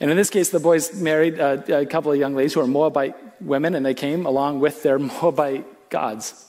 And 0.00 0.10
in 0.10 0.16
this 0.16 0.30
case, 0.30 0.50
the 0.50 0.60
boys 0.60 0.94
married 0.94 1.38
a, 1.38 1.80
a 1.80 1.86
couple 1.86 2.12
of 2.12 2.18
young 2.18 2.34
ladies 2.34 2.54
who 2.54 2.60
are 2.60 2.66
Moabite 2.66 3.16
women, 3.42 3.74
and 3.74 3.84
they 3.84 3.94
came 3.94 4.26
along 4.26 4.60
with 4.60 4.82
their 4.82 4.98
Moabite 4.98 5.90
gods. 5.90 6.44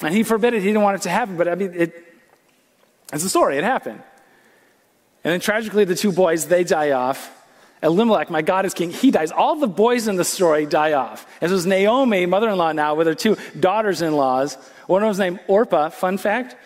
And 0.00 0.14
he 0.14 0.22
forbid 0.22 0.54
it. 0.54 0.60
He 0.60 0.68
didn't 0.68 0.82
want 0.82 0.96
it 0.96 1.02
to 1.02 1.10
happen, 1.10 1.36
but 1.36 1.48
I 1.48 1.54
mean, 1.54 1.72
it, 1.74 2.04
it's 3.12 3.24
a 3.24 3.28
story. 3.28 3.58
It 3.58 3.64
happened. 3.64 4.00
And 5.24 5.32
then 5.32 5.40
tragically, 5.40 5.84
the 5.84 5.96
two 5.96 6.12
boys, 6.12 6.46
they 6.46 6.64
die 6.64 6.92
off. 6.92 7.34
Elimelech, 7.82 8.30
my 8.30 8.42
God 8.42 8.66
is 8.66 8.74
king, 8.74 8.90
he 8.90 9.10
dies. 9.10 9.30
All 9.30 9.56
the 9.56 9.68
boys 9.68 10.08
in 10.08 10.16
the 10.16 10.24
story 10.24 10.66
die 10.66 10.94
off. 10.94 11.26
This 11.40 11.50
was 11.50 11.64
Naomi, 11.64 12.26
mother 12.26 12.48
in 12.48 12.56
law 12.56 12.72
now, 12.72 12.94
with 12.94 13.06
her 13.06 13.14
two 13.14 13.36
daughters 13.58 14.02
in 14.02 14.14
laws. 14.14 14.56
One 14.86 15.02
of 15.02 15.04
them 15.04 15.08
was 15.08 15.18
named 15.18 15.40
Orpah, 15.46 15.90
fun 15.90 16.18
fact. 16.18 16.56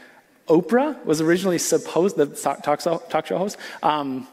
Oprah 0.52 1.02
was 1.06 1.22
originally 1.22 1.56
supposed, 1.56 2.16
the 2.16 2.26
talk 2.26 2.80
show, 3.26 3.38
host, 3.38 3.56
um, 3.82 4.28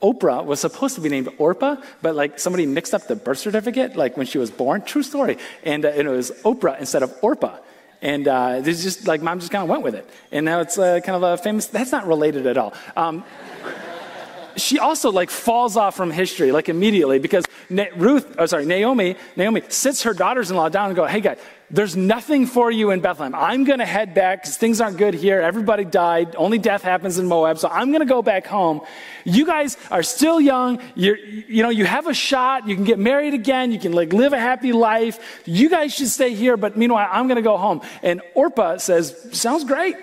Oprah 0.00 0.44
was 0.44 0.60
supposed 0.60 0.94
to 0.94 1.00
be 1.00 1.08
named 1.08 1.30
Orpah, 1.38 1.76
but 2.00 2.14
like 2.14 2.38
somebody 2.38 2.64
mixed 2.64 2.94
up 2.94 3.08
the 3.08 3.16
birth 3.16 3.38
certificate, 3.38 3.96
like 3.96 4.16
when 4.16 4.26
she 4.26 4.38
was 4.38 4.52
born. 4.52 4.82
True 4.82 5.02
story. 5.02 5.36
And, 5.64 5.84
uh, 5.84 5.88
and 5.88 6.06
it 6.06 6.10
was 6.10 6.30
Oprah 6.44 6.78
instead 6.78 7.02
of 7.02 7.12
Orpah. 7.22 7.56
And 8.02 8.28
uh, 8.28 8.60
this 8.60 8.84
just 8.84 9.08
like 9.08 9.20
mom 9.20 9.40
just 9.40 9.50
kind 9.50 9.64
of 9.64 9.68
went 9.68 9.82
with 9.82 9.96
it. 9.96 10.08
And 10.30 10.44
now 10.44 10.60
it's 10.60 10.78
uh, 10.78 11.00
kind 11.00 11.16
of 11.16 11.22
a 11.24 11.42
famous, 11.42 11.66
that's 11.66 11.90
not 11.90 12.06
related 12.06 12.46
at 12.46 12.56
all. 12.56 12.72
Um, 12.96 13.24
she 14.56 14.78
also 14.78 15.10
like 15.10 15.30
falls 15.30 15.76
off 15.76 15.96
from 15.96 16.12
history 16.12 16.52
like 16.52 16.68
immediately 16.68 17.18
because 17.18 17.44
Na- 17.68 17.86
Ruth, 17.96 18.36
oh 18.38 18.46
sorry, 18.46 18.66
Naomi, 18.66 19.16
Naomi 19.34 19.62
sits 19.68 20.02
her 20.04 20.14
daughters-in-law 20.14 20.68
down 20.68 20.86
and 20.86 20.96
go, 20.96 21.06
"Hey 21.06 21.20
guys, 21.20 21.38
there's 21.70 21.96
nothing 21.96 22.46
for 22.46 22.70
you 22.70 22.90
in 22.90 23.00
Bethlehem. 23.00 23.34
I'm 23.34 23.64
going 23.64 23.78
to 23.78 23.86
head 23.86 24.14
back 24.14 24.42
because 24.42 24.56
things 24.56 24.80
aren't 24.80 24.96
good 24.98 25.14
here. 25.14 25.40
Everybody 25.40 25.84
died. 25.84 26.36
Only 26.36 26.58
death 26.58 26.82
happens 26.82 27.18
in 27.18 27.26
Moab. 27.26 27.58
So 27.58 27.68
I'm 27.68 27.88
going 27.88 28.00
to 28.00 28.06
go 28.06 28.22
back 28.22 28.46
home. 28.46 28.82
You 29.24 29.46
guys 29.46 29.76
are 29.90 30.02
still 30.02 30.40
young. 30.40 30.80
You're, 30.94 31.16
you 31.16 31.62
know, 31.62 31.70
you 31.70 31.84
have 31.84 32.06
a 32.06 32.14
shot. 32.14 32.68
You 32.68 32.74
can 32.74 32.84
get 32.84 32.98
married 32.98 33.34
again. 33.34 33.72
You 33.72 33.78
can 33.78 33.92
like 33.92 34.12
live 34.12 34.32
a 34.32 34.38
happy 34.38 34.72
life. 34.72 35.42
You 35.46 35.68
guys 35.68 35.94
should 35.94 36.08
stay 36.08 36.34
here. 36.34 36.56
But 36.56 36.76
meanwhile, 36.76 37.08
I'm 37.10 37.26
going 37.26 37.36
to 37.36 37.42
go 37.42 37.56
home. 37.56 37.80
And 38.02 38.20
Orpah 38.34 38.76
says, 38.76 39.28
sounds 39.32 39.64
great. 39.64 39.96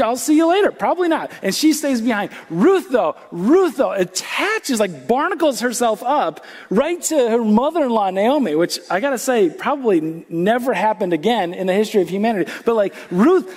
I'll 0.00 0.16
see 0.16 0.36
you 0.36 0.46
later. 0.46 0.70
Probably 0.70 1.08
not. 1.08 1.30
And 1.42 1.54
she 1.54 1.72
stays 1.72 2.00
behind. 2.00 2.30
Ruth, 2.50 2.90
though, 2.90 3.16
Ruth, 3.30 3.76
though, 3.76 3.92
attaches, 3.92 4.80
like 4.80 5.08
barnacles 5.08 5.60
herself 5.60 6.02
up 6.02 6.44
right 6.70 7.00
to 7.02 7.30
her 7.30 7.44
mother 7.44 7.84
in 7.84 7.90
law, 7.90 8.10
Naomi, 8.10 8.54
which 8.54 8.78
I 8.90 9.00
got 9.00 9.10
to 9.10 9.18
say, 9.18 9.50
probably 9.50 10.24
never 10.28 10.72
happened 10.72 10.95
again 11.00 11.54
in 11.54 11.66
the 11.66 11.74
history 11.74 12.02
of 12.02 12.08
humanity. 12.08 12.50
But 12.64 12.74
like 12.74 12.94
Ruth 13.10 13.52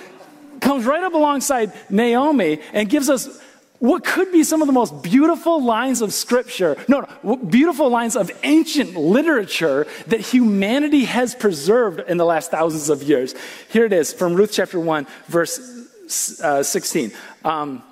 comes 0.60 0.84
right 0.84 1.02
up 1.02 1.14
alongside 1.14 1.72
Naomi 1.88 2.60
and 2.72 2.88
gives 2.88 3.08
us 3.08 3.40
what 3.80 4.04
could 4.04 4.30
be 4.30 4.44
some 4.44 4.60
of 4.60 4.66
the 4.66 4.74
most 4.74 5.02
beautiful 5.02 5.64
lines 5.64 6.02
of 6.02 6.12
scripture, 6.12 6.76
no, 6.86 7.08
no, 7.22 7.36
beautiful 7.36 7.88
lines 7.88 8.14
of 8.14 8.30
ancient 8.42 8.94
literature 8.94 9.86
that 10.08 10.20
humanity 10.20 11.04
has 11.04 11.34
preserved 11.34 12.00
in 12.00 12.18
the 12.18 12.26
last 12.26 12.50
thousands 12.50 12.90
of 12.90 13.02
years. 13.02 13.34
Here 13.70 13.86
it 13.86 13.94
is 13.94 14.12
from 14.12 14.34
Ruth 14.34 14.52
chapter 14.52 14.78
1, 14.78 15.06
verse 15.28 15.58
uh, 16.42 16.62
16. 16.62 17.10
Um, 17.42 17.82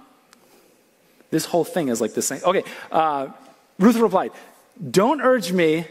this 1.31 1.47
whole 1.47 1.65
thing 1.65 1.89
is 1.89 2.03
like 2.03 2.13
the 2.13 2.23
same. 2.23 2.43
Okay, 2.45 2.65
uh, 2.93 3.29
Ruth 3.79 3.97
replied, 3.97 4.33
Don't 4.91 5.23
urge 5.23 5.53
me 5.53 5.87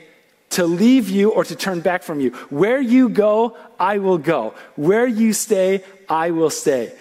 to 0.51 0.65
leave 0.65 1.09
you 1.09 1.31
or 1.31 1.43
to 1.43 1.55
turn 1.55 1.81
back 1.81 2.03
from 2.03 2.19
you. 2.19 2.31
Where 2.49 2.79
you 2.79 3.09
go, 3.09 3.57
I 3.79 3.97
will 3.99 4.17
go. 4.17 4.53
Where 4.75 5.07
you 5.07 5.33
stay, 5.33 5.83
I 6.09 6.31
will 6.31 6.49
stay. 6.49 6.93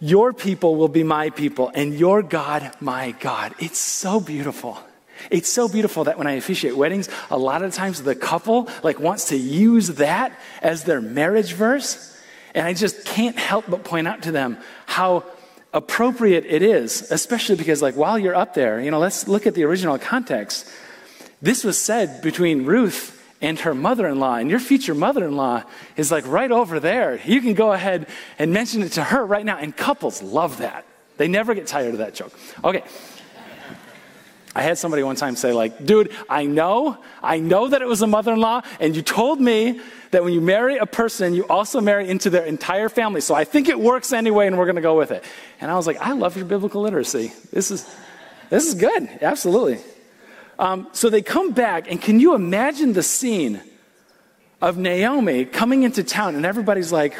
Your 0.00 0.32
people 0.32 0.76
will 0.76 0.88
be 0.88 1.02
my 1.02 1.30
people, 1.30 1.70
and 1.74 1.94
your 1.94 2.22
God, 2.22 2.72
my 2.80 3.12
God. 3.20 3.54
It's 3.58 3.78
so 3.78 4.18
beautiful. 4.18 4.78
It's 5.30 5.50
so 5.50 5.68
beautiful 5.68 6.04
that 6.04 6.16
when 6.16 6.26
I 6.26 6.32
officiate 6.32 6.74
weddings, 6.74 7.10
a 7.30 7.36
lot 7.36 7.62
of 7.62 7.74
times 7.74 8.02
the 8.02 8.14
couple 8.14 8.68
like 8.82 8.98
wants 8.98 9.26
to 9.26 9.36
use 9.36 9.88
that 9.96 10.32
as 10.62 10.84
their 10.84 11.02
marriage 11.02 11.52
verse. 11.52 12.18
And 12.54 12.66
I 12.66 12.72
just 12.72 13.04
can't 13.04 13.38
help 13.38 13.66
but 13.68 13.84
point 13.84 14.08
out 14.08 14.22
to 14.22 14.32
them 14.32 14.56
how 14.86 15.24
appropriate 15.72 16.46
it 16.46 16.62
is, 16.62 17.12
especially 17.12 17.56
because, 17.56 17.82
like, 17.82 17.94
while 17.94 18.18
you're 18.18 18.34
up 18.34 18.54
there, 18.54 18.80
you 18.80 18.90
know, 18.90 18.98
let's 18.98 19.28
look 19.28 19.46
at 19.46 19.54
the 19.54 19.64
original 19.64 19.98
context. 19.98 20.66
This 21.42 21.64
was 21.64 21.78
said 21.78 22.22
between 22.22 22.66
Ruth 22.66 23.16
and 23.40 23.58
her 23.60 23.74
mother 23.74 24.06
in 24.06 24.20
law, 24.20 24.34
and 24.34 24.50
your 24.50 24.60
future 24.60 24.94
mother 24.94 25.24
in 25.24 25.36
law 25.36 25.62
is 25.96 26.12
like 26.12 26.26
right 26.26 26.50
over 26.50 26.78
there. 26.78 27.18
You 27.24 27.40
can 27.40 27.54
go 27.54 27.72
ahead 27.72 28.06
and 28.38 28.52
mention 28.52 28.82
it 28.82 28.92
to 28.92 29.04
her 29.04 29.24
right 29.24 29.44
now, 29.44 29.56
and 29.56 29.74
couples 29.74 30.22
love 30.22 30.58
that. 30.58 30.84
They 31.16 31.28
never 31.28 31.54
get 31.54 31.66
tired 31.66 31.92
of 31.92 31.98
that 31.98 32.14
joke. 32.14 32.38
Okay. 32.62 32.82
I 34.54 34.62
had 34.62 34.78
somebody 34.78 35.02
one 35.02 35.16
time 35.16 35.36
say, 35.36 35.52
like, 35.52 35.86
dude, 35.86 36.12
I 36.28 36.44
know, 36.44 36.98
I 37.22 37.38
know 37.38 37.68
that 37.68 37.82
it 37.82 37.88
was 37.88 38.02
a 38.02 38.06
mother 38.06 38.32
in 38.32 38.40
law, 38.40 38.62
and 38.80 38.96
you 38.96 39.00
told 39.00 39.40
me 39.40 39.80
that 40.10 40.24
when 40.24 40.32
you 40.32 40.40
marry 40.40 40.76
a 40.76 40.86
person, 40.86 41.34
you 41.34 41.46
also 41.46 41.80
marry 41.80 42.08
into 42.08 42.30
their 42.30 42.44
entire 42.44 42.88
family. 42.88 43.20
So 43.20 43.34
I 43.34 43.44
think 43.44 43.68
it 43.68 43.78
works 43.78 44.12
anyway, 44.12 44.48
and 44.48 44.58
we're 44.58 44.64
going 44.64 44.76
to 44.76 44.82
go 44.82 44.98
with 44.98 45.12
it. 45.12 45.24
And 45.60 45.70
I 45.70 45.76
was 45.76 45.86
like, 45.86 45.98
I 45.98 46.12
love 46.12 46.36
your 46.36 46.46
biblical 46.46 46.82
literacy. 46.82 47.32
This 47.52 47.70
is, 47.70 47.88
this 48.50 48.66
is 48.66 48.74
good. 48.74 49.08
Absolutely. 49.22 49.78
Um, 50.60 50.88
so 50.92 51.08
they 51.08 51.22
come 51.22 51.52
back, 51.52 51.90
and 51.90 52.00
can 52.02 52.20
you 52.20 52.34
imagine 52.34 52.92
the 52.92 53.02
scene 53.02 53.62
of 54.60 54.76
Naomi 54.76 55.46
coming 55.46 55.84
into 55.84 56.04
town, 56.04 56.36
and 56.36 56.44
everybody's 56.44 56.92
like, 56.92 57.14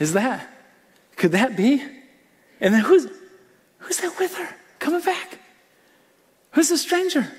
is 0.00 0.14
that? 0.14 0.48
Could 1.14 1.30
that 1.30 1.56
be? 1.56 1.80
And 2.60 2.74
then 2.74 2.80
who's, 2.80 3.06
who's 3.78 3.98
that 3.98 4.18
with 4.18 4.34
her 4.34 4.48
coming 4.80 5.00
back? 5.00 5.38
Who's 6.50 6.70
the 6.70 6.76
stranger? 6.76 7.30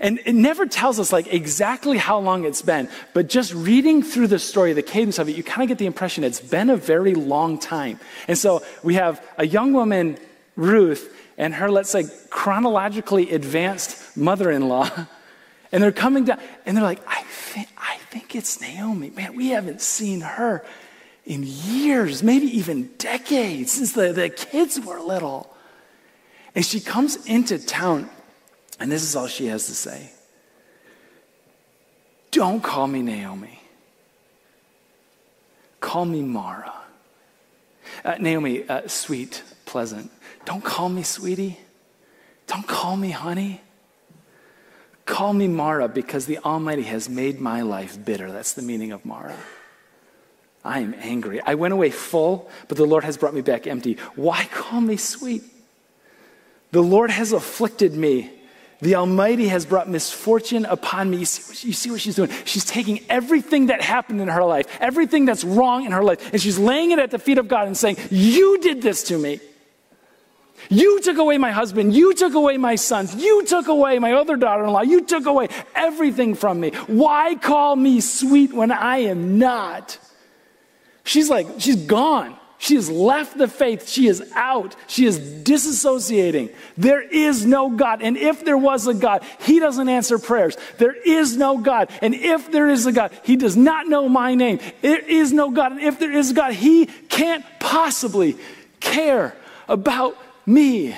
And 0.00 0.18
it 0.26 0.34
never 0.34 0.66
tells 0.66 0.98
us 0.98 1.12
like 1.12 1.32
exactly 1.32 1.96
how 1.96 2.18
long 2.18 2.44
it's 2.44 2.62
been, 2.62 2.88
but 3.14 3.28
just 3.28 3.54
reading 3.54 4.02
through 4.02 4.26
the 4.26 4.40
story, 4.40 4.72
the 4.72 4.82
cadence 4.82 5.20
of 5.20 5.28
it, 5.28 5.36
you 5.36 5.44
kind 5.44 5.62
of 5.62 5.68
get 5.68 5.78
the 5.78 5.86
impression 5.86 6.24
it's 6.24 6.40
been 6.40 6.68
a 6.68 6.76
very 6.76 7.14
long 7.14 7.60
time. 7.60 8.00
And 8.26 8.36
so 8.36 8.64
we 8.82 8.94
have 8.94 9.24
a 9.38 9.46
young 9.46 9.72
woman, 9.72 10.18
Ruth, 10.56 11.16
and 11.38 11.54
her, 11.54 11.70
let's 11.70 11.90
say, 11.90 12.06
chronologically 12.28 13.30
advanced 13.30 14.01
mother 14.16 14.50
in 14.50 14.68
law. 14.68 14.88
And 15.74 15.82
they're 15.82 15.90
coming 15.90 16.24
down, 16.24 16.38
and 16.66 16.76
they're 16.76 16.84
like, 16.84 17.00
I 17.08 17.22
think, 17.22 17.68
I 17.78 17.96
think 18.10 18.36
it's 18.36 18.60
Naomi. 18.60 19.08
Man, 19.08 19.34
we 19.34 19.48
haven't 19.48 19.80
seen 19.80 20.20
her 20.20 20.62
in 21.24 21.44
years, 21.46 22.22
maybe 22.22 22.46
even 22.58 22.90
decades, 22.98 23.72
since 23.72 23.92
the, 23.92 24.12
the 24.12 24.28
kids 24.28 24.78
were 24.78 25.00
little. 25.00 25.56
And 26.54 26.62
she 26.62 26.78
comes 26.78 27.24
into 27.24 27.58
town 27.58 28.10
and 28.82 28.90
this 28.90 29.04
is 29.04 29.14
all 29.14 29.28
she 29.28 29.46
has 29.46 29.66
to 29.66 29.74
say 29.74 30.10
Don't 32.32 32.62
call 32.62 32.88
me 32.88 33.00
Naomi. 33.00 33.60
Call 35.80 36.04
me 36.04 36.20
Mara. 36.22 36.72
Uh, 38.04 38.16
Naomi, 38.18 38.68
uh, 38.68 38.88
sweet, 38.88 39.42
pleasant. 39.66 40.10
Don't 40.44 40.64
call 40.64 40.88
me 40.88 41.04
sweetie. 41.04 41.58
Don't 42.48 42.66
call 42.66 42.96
me 42.96 43.10
honey. 43.10 43.60
Call 45.04 45.32
me 45.32 45.48
Mara 45.48 45.88
because 45.88 46.26
the 46.26 46.38
Almighty 46.38 46.82
has 46.82 47.08
made 47.08 47.40
my 47.40 47.62
life 47.62 48.02
bitter. 48.02 48.30
That's 48.30 48.52
the 48.52 48.62
meaning 48.62 48.92
of 48.92 49.04
Mara. 49.04 49.36
I 50.64 50.80
am 50.80 50.94
angry. 50.98 51.40
I 51.40 51.54
went 51.54 51.74
away 51.74 51.90
full, 51.90 52.48
but 52.68 52.76
the 52.76 52.86
Lord 52.86 53.02
has 53.02 53.16
brought 53.16 53.34
me 53.34 53.40
back 53.40 53.66
empty. 53.66 53.94
Why 54.14 54.44
call 54.52 54.80
me 54.80 54.96
sweet? 54.96 55.42
The 56.70 56.82
Lord 56.82 57.10
has 57.10 57.32
afflicted 57.32 57.94
me 57.94 58.30
the 58.82 58.96
Almighty 58.96 59.46
has 59.46 59.64
brought 59.64 59.88
misfortune 59.88 60.64
upon 60.64 61.08
me. 61.08 61.18
You 61.18 61.24
see, 61.24 61.52
what, 61.52 61.64
you 61.64 61.72
see, 61.72 61.90
what, 61.92 62.00
she's 62.00 62.16
doing? 62.16 62.30
She's 62.44 62.64
taking 62.64 63.00
everything 63.08 63.66
that 63.66 63.80
happened 63.80 64.20
in 64.20 64.26
her 64.26 64.42
life, 64.42 64.66
everything 64.80 65.24
that's 65.24 65.44
wrong 65.44 65.86
in 65.86 65.92
her 65.92 66.02
life, 66.02 66.32
and 66.32 66.42
she's 66.42 66.58
laying 66.58 66.90
it 66.90 66.98
at 66.98 67.12
the 67.12 67.18
feet 67.20 67.38
of 67.38 67.46
God 67.46 67.68
and 67.68 67.76
saying, 67.76 67.96
You 68.10 68.58
did 68.58 68.82
this 68.82 69.04
to 69.04 69.16
me. 69.16 69.38
You 70.68 71.00
took 71.00 71.18
away 71.18 71.38
my 71.38 71.50
husband. 71.50 71.94
You 71.94 72.14
took 72.14 72.34
away 72.34 72.56
my 72.56 72.76
sons. 72.76 73.14
You 73.14 73.44
took 73.44 73.68
away 73.68 73.98
my 73.98 74.12
other 74.12 74.36
daughter 74.36 74.64
in 74.64 74.70
law. 74.70 74.82
You 74.82 75.02
took 75.02 75.26
away 75.26 75.48
everything 75.74 76.34
from 76.34 76.60
me. 76.60 76.70
Why 76.86 77.34
call 77.34 77.76
me 77.76 78.00
sweet 78.00 78.52
when 78.52 78.70
I 78.70 78.98
am 78.98 79.38
not? 79.38 79.98
She's 81.04 81.28
like, 81.28 81.46
she's 81.58 81.84
gone. 81.86 82.36
She 82.62 82.76
has 82.76 82.88
left 82.88 83.36
the 83.36 83.48
faith. 83.48 83.88
She 83.88 84.06
is 84.06 84.22
out. 84.36 84.76
She 84.86 85.04
is 85.04 85.18
disassociating. 85.18 86.54
There 86.78 87.02
is 87.02 87.44
no 87.44 87.70
God. 87.70 88.02
And 88.02 88.16
if 88.16 88.44
there 88.44 88.56
was 88.56 88.86
a 88.86 88.94
God, 88.94 89.24
He 89.40 89.58
doesn't 89.58 89.88
answer 89.88 90.16
prayers. 90.16 90.56
There 90.78 90.94
is 90.94 91.36
no 91.36 91.58
God. 91.58 91.90
And 92.00 92.14
if 92.14 92.52
there 92.52 92.68
is 92.68 92.86
a 92.86 92.92
God, 92.92 93.10
He 93.24 93.34
does 93.34 93.56
not 93.56 93.88
know 93.88 94.08
my 94.08 94.36
name. 94.36 94.60
There 94.80 95.00
is 95.00 95.32
no 95.32 95.50
God. 95.50 95.72
And 95.72 95.80
if 95.80 95.98
there 95.98 96.12
is 96.12 96.30
a 96.30 96.34
God, 96.34 96.52
He 96.52 96.86
can't 96.86 97.44
possibly 97.58 98.36
care 98.78 99.34
about 99.68 100.16
me. 100.46 100.96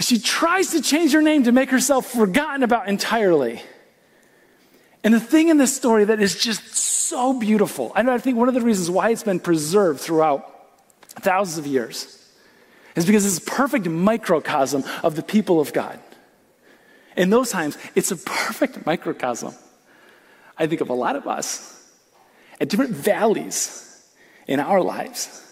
She 0.00 0.18
tries 0.18 0.70
to 0.70 0.80
change 0.80 1.12
her 1.12 1.22
name 1.22 1.44
to 1.44 1.52
make 1.52 1.70
herself 1.70 2.06
forgotten 2.06 2.62
about 2.62 2.88
entirely. 2.88 3.62
And 5.02 5.12
the 5.12 5.20
thing 5.20 5.48
in 5.48 5.56
this 5.56 5.74
story 5.74 6.04
that 6.04 6.20
is 6.20 6.38
just 6.38 6.74
so 6.74 7.32
beautiful, 7.32 7.92
and 7.94 8.10
I 8.10 8.18
think 8.18 8.36
one 8.36 8.48
of 8.48 8.54
the 8.54 8.60
reasons 8.60 8.90
why 8.90 9.10
it's 9.10 9.22
been 9.22 9.40
preserved 9.40 10.00
throughout 10.00 10.54
thousands 11.08 11.58
of 11.58 11.66
years 11.66 12.14
is 12.94 13.06
because 13.06 13.24
it's 13.24 13.38
a 13.38 13.50
perfect 13.50 13.86
microcosm 13.86 14.84
of 15.02 15.16
the 15.16 15.22
people 15.22 15.60
of 15.60 15.72
God. 15.72 15.98
In 17.16 17.30
those 17.30 17.50
times, 17.50 17.76
it's 17.94 18.10
a 18.10 18.16
perfect 18.16 18.86
microcosm. 18.86 19.54
I 20.56 20.66
think 20.66 20.80
of 20.80 20.90
a 20.90 20.94
lot 20.94 21.16
of 21.16 21.26
us 21.26 21.74
at 22.60 22.68
different 22.68 22.92
valleys 22.92 24.04
in 24.46 24.60
our 24.60 24.80
lives. 24.80 25.44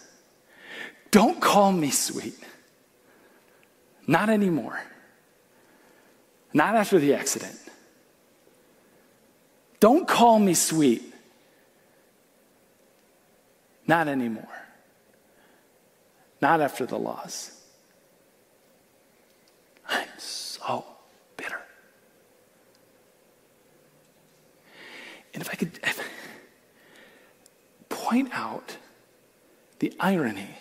Don't 1.10 1.40
call 1.40 1.72
me 1.72 1.90
sweet. 1.90 2.38
Not 4.06 4.28
anymore. 4.28 4.80
Not 6.52 6.74
after 6.74 6.98
the 6.98 7.14
accident. 7.14 7.58
Don't 9.80 10.08
call 10.08 10.38
me 10.38 10.54
sweet. 10.54 11.12
Not 13.86 14.08
anymore. 14.08 14.44
Not 16.40 16.60
after 16.60 16.86
the 16.86 16.98
loss. 16.98 17.60
I'm 19.88 20.08
so 20.18 20.84
bitter. 21.36 21.60
And 25.34 25.42
if 25.42 25.50
I 25.50 25.54
could 25.54 25.78
point 27.88 28.30
out 28.32 28.76
the 29.78 29.92
irony 30.00 30.56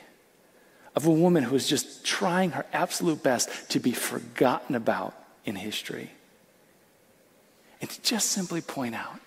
of 0.95 1.05
a 1.05 1.11
woman 1.11 1.43
who 1.43 1.55
is 1.55 1.67
just 1.67 2.05
trying 2.05 2.51
her 2.51 2.65
absolute 2.71 3.21
best 3.21 3.69
to 3.71 3.79
be 3.79 3.91
forgotten 3.91 4.75
about 4.75 5.13
in 5.43 5.55
history. 5.55 6.11
And 7.81 7.89
to 7.89 8.01
just 8.01 8.29
simply 8.29 8.61
point 8.61 8.95
out 8.95 9.19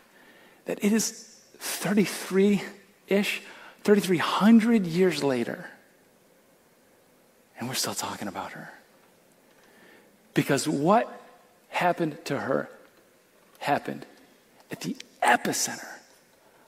that 0.65 0.83
it 0.83 0.93
is 0.93 1.11
33 1.59 2.63
ish, 3.09 3.43
3,300 3.85 4.87
years 4.87 5.23
later, 5.23 5.69
and 7.59 7.69
we're 7.69 7.75
still 7.75 7.95
talking 7.95 8.29
about 8.29 8.53
her. 8.53 8.73
Because 10.35 10.69
what 10.69 11.13
happened 11.71 12.25
to 12.27 12.39
her 12.39 12.71
happened 13.59 14.07
at 14.71 14.81
the 14.81 14.97
epicenter 15.23 15.89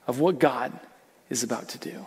of 0.07 0.19
what 0.19 0.39
God 0.39 0.77
is 1.29 1.43
about 1.43 1.69
to 1.69 1.77
do. 1.77 2.05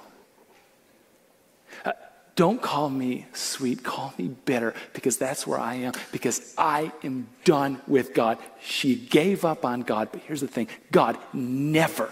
Don't 2.36 2.60
call 2.60 2.90
me 2.90 3.26
sweet, 3.32 3.84
call 3.84 4.12
me 4.18 4.28
bitter, 4.28 4.74
because 4.92 5.16
that's 5.16 5.46
where 5.46 5.58
I 5.58 5.74
am, 5.74 5.92
because 6.10 6.52
I 6.58 6.90
am 7.04 7.28
done 7.44 7.80
with 7.86 8.12
God. 8.12 8.38
She 8.60 8.96
gave 8.96 9.44
up 9.44 9.64
on 9.64 9.82
God, 9.82 10.08
but 10.10 10.20
here's 10.22 10.40
the 10.40 10.48
thing 10.48 10.66
God 10.90 11.16
never 11.32 12.10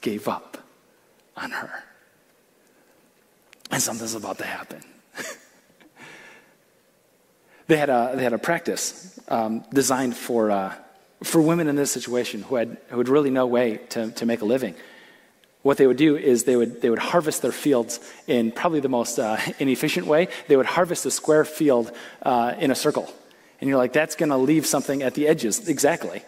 gave 0.00 0.28
up 0.28 0.58
on 1.36 1.50
her. 1.50 1.82
And 3.70 3.82
something's 3.82 4.14
about 4.14 4.38
to 4.38 4.44
happen. 4.44 4.82
they, 7.66 7.76
had 7.76 7.90
a, 7.90 8.12
they 8.14 8.22
had 8.22 8.32
a 8.32 8.38
practice 8.38 9.18
um, 9.26 9.64
designed 9.72 10.16
for, 10.16 10.52
uh, 10.52 10.72
for 11.24 11.40
women 11.40 11.66
in 11.66 11.74
this 11.74 11.90
situation 11.90 12.42
who 12.42 12.54
had, 12.54 12.76
who 12.90 12.98
had 12.98 13.08
really 13.08 13.30
no 13.30 13.46
way 13.46 13.78
to, 13.88 14.12
to 14.12 14.26
make 14.26 14.40
a 14.40 14.44
living 14.44 14.76
what 15.64 15.78
they 15.78 15.86
would 15.86 15.96
do 15.96 16.14
is 16.14 16.44
they 16.44 16.56
would, 16.56 16.82
they 16.82 16.90
would 16.90 16.98
harvest 16.98 17.40
their 17.40 17.50
fields 17.50 17.98
in 18.26 18.52
probably 18.52 18.80
the 18.80 18.90
most 18.90 19.18
uh, 19.18 19.38
inefficient 19.58 20.06
way. 20.06 20.28
They 20.46 20.56
would 20.56 20.66
harvest 20.66 21.06
a 21.06 21.10
square 21.10 21.44
field 21.44 21.90
uh, 22.22 22.54
in 22.58 22.70
a 22.70 22.74
circle. 22.74 23.12
And 23.60 23.68
you're 23.68 23.78
like, 23.78 23.94
that's 23.94 24.14
going 24.14 24.28
to 24.28 24.36
leave 24.36 24.66
something 24.66 25.02
at 25.02 25.14
the 25.14 25.26
edges. 25.26 25.66
Exactly. 25.66 26.22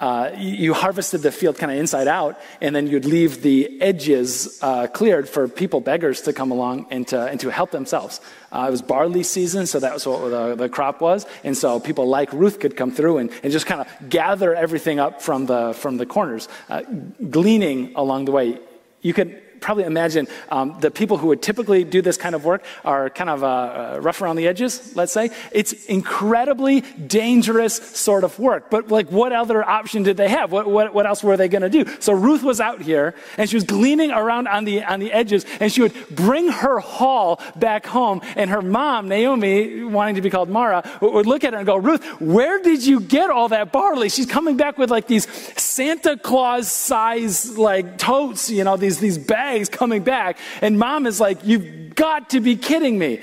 Uh, 0.00 0.30
you 0.38 0.72
harvested 0.72 1.20
the 1.20 1.32
field 1.32 1.58
kind 1.58 1.70
of 1.72 1.76
inside 1.76 2.06
out, 2.06 2.40
and 2.60 2.74
then 2.74 2.86
you'd 2.86 3.04
leave 3.04 3.42
the 3.42 3.82
edges 3.82 4.58
uh, 4.62 4.86
cleared 4.86 5.28
for 5.28 5.48
people, 5.48 5.80
beggars, 5.80 6.22
to 6.22 6.32
come 6.32 6.52
along 6.52 6.86
and 6.90 7.06
to, 7.08 7.20
and 7.20 7.40
to 7.40 7.50
help 7.50 7.72
themselves. 7.72 8.20
Uh, 8.52 8.66
it 8.68 8.70
was 8.70 8.80
barley 8.80 9.24
season, 9.24 9.66
so 9.66 9.80
that 9.80 9.92
was 9.92 10.06
what 10.06 10.30
the, 10.30 10.54
the, 10.54 10.68
crop 10.68 11.00
was. 11.00 11.26
And 11.42 11.54
so 11.56 11.80
people 11.80 12.06
like 12.06 12.32
Ruth 12.32 12.60
could 12.60 12.76
come 12.76 12.92
through 12.92 13.18
and, 13.18 13.30
and 13.42 13.52
just 13.52 13.66
kind 13.66 13.80
of 13.80 14.08
gather 14.08 14.54
everything 14.54 14.98
up 15.00 15.20
from 15.20 15.46
the, 15.46 15.74
from 15.74 15.96
the 15.96 16.06
corners, 16.06 16.48
uh, 16.70 16.82
gleaning 17.28 17.92
along 17.96 18.26
the 18.26 18.32
way 18.32 18.60
you 19.02 19.14
could 19.14 19.42
probably 19.60 19.84
imagine 19.84 20.28
um, 20.50 20.76
the 20.80 20.90
people 20.90 21.16
who 21.16 21.28
would 21.28 21.42
typically 21.42 21.84
do 21.84 22.02
this 22.02 22.16
kind 22.16 22.34
of 22.34 22.44
work 22.44 22.62
are 22.84 23.10
kind 23.10 23.30
of 23.30 23.42
uh, 23.42 23.46
uh, 23.46 24.00
rough 24.02 24.20
around 24.22 24.36
the 24.36 24.46
edges, 24.46 24.94
let's 24.96 25.12
say. 25.12 25.30
It's 25.52 25.72
incredibly 25.86 26.80
dangerous 26.80 27.76
sort 27.76 28.24
of 28.24 28.38
work. 28.38 28.70
But, 28.70 28.88
like, 28.88 29.10
what 29.10 29.32
other 29.32 29.62
option 29.62 30.02
did 30.02 30.16
they 30.16 30.28
have? 30.28 30.52
What, 30.52 30.68
what, 30.68 30.94
what 30.94 31.06
else 31.06 31.22
were 31.22 31.36
they 31.36 31.48
going 31.48 31.62
to 31.62 31.70
do? 31.70 31.84
So 32.00 32.12
Ruth 32.12 32.42
was 32.42 32.60
out 32.60 32.80
here, 32.80 33.14
and 33.36 33.48
she 33.48 33.56
was 33.56 33.64
gleaning 33.64 34.10
around 34.10 34.48
on 34.48 34.64
the, 34.64 34.84
on 34.84 35.00
the 35.00 35.12
edges, 35.12 35.44
and 35.60 35.72
she 35.72 35.82
would 35.82 35.94
bring 36.10 36.48
her 36.48 36.78
haul 36.78 37.40
back 37.56 37.86
home. 37.86 38.20
And 38.36 38.50
her 38.50 38.62
mom, 38.62 39.08
Naomi, 39.08 39.84
wanting 39.84 40.14
to 40.16 40.22
be 40.22 40.30
called 40.30 40.48
Mara, 40.48 40.88
would 41.00 41.26
look 41.26 41.44
at 41.44 41.52
her 41.52 41.58
and 41.58 41.66
go, 41.66 41.76
Ruth, 41.76 42.04
where 42.20 42.62
did 42.62 42.84
you 42.84 43.00
get 43.00 43.30
all 43.30 43.48
that 43.48 43.72
barley? 43.72 44.08
She's 44.08 44.26
coming 44.26 44.56
back 44.56 44.78
with, 44.78 44.90
like, 44.90 45.06
these 45.06 45.26
Santa 45.60 46.16
Claus 46.16 46.70
size, 46.70 47.56
like, 47.56 47.98
totes, 47.98 48.50
you 48.50 48.64
know, 48.64 48.76
these, 48.76 48.98
these 48.98 49.18
bags 49.18 49.47
bags 49.48 49.68
coming 49.68 50.02
back. 50.02 50.38
And 50.62 50.78
mom 50.78 51.06
is 51.06 51.20
like, 51.20 51.44
You've 51.44 51.94
got 51.94 52.30
to 52.30 52.40
be 52.40 52.56
kidding 52.56 52.98
me. 52.98 53.20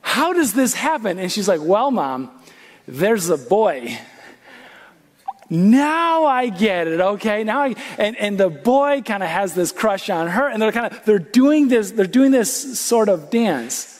How 0.00 0.32
does 0.32 0.52
this 0.54 0.74
happen? 0.74 1.18
And 1.18 1.30
she's 1.30 1.48
like, 1.48 1.60
Well, 1.62 1.90
mom, 1.90 2.30
there's 2.86 3.28
a 3.28 3.38
boy. 3.38 3.98
Now 5.48 6.24
I 6.24 6.48
get 6.48 6.88
it, 6.88 7.00
okay? 7.00 7.44
Now 7.44 7.62
I, 7.62 7.74
and, 7.98 8.16
and 8.16 8.38
the 8.38 8.50
boy 8.50 9.02
kind 9.02 9.22
of 9.22 9.28
has 9.28 9.54
this 9.54 9.70
crush 9.70 10.10
on 10.10 10.26
her, 10.26 10.48
and 10.48 10.60
they're 10.60 10.72
kind 10.72 10.92
of 10.92 11.04
they're 11.04 11.20
doing 11.20 11.68
this, 11.68 11.92
they're 11.92 12.06
doing 12.06 12.32
this 12.32 12.80
sort 12.80 13.08
of 13.08 13.30
dance. 13.30 13.95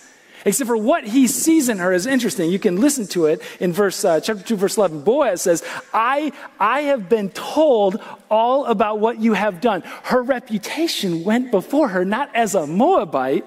Except 0.47 0.69
for 0.69 0.77
what 0.77 1.05
he 1.05 1.27
sees 1.27 1.69
in 1.69 1.79
her 1.79 1.93
is 1.93 2.07
interesting. 2.07 2.51
You 2.51 2.61
can 2.61 2.81
listen 2.81 3.09
to 3.09 3.27
it 3.27 3.43
in 3.59 3.73
verse 3.73 4.05
uh, 4.05 4.21
chapter 4.21 4.45
2, 4.45 4.57
verse 4.57 4.77
11. 4.77 5.03
Boaz 5.03 5.43
says, 5.43 5.65
I, 5.93 6.31
I 6.61 6.83
have 6.83 7.09
been 7.09 7.31
told 7.31 8.01
all 8.31 8.65
about 8.67 9.01
what 9.01 9.21
you 9.21 9.33
have 9.33 9.61
done. 9.61 9.83
Her 10.05 10.23
reputation 10.23 11.25
went 11.25 11.51
before 11.51 11.89
her, 11.89 12.05
not 12.05 12.35
as 12.35 12.55
a 12.55 12.65
Moabite, 12.65 13.45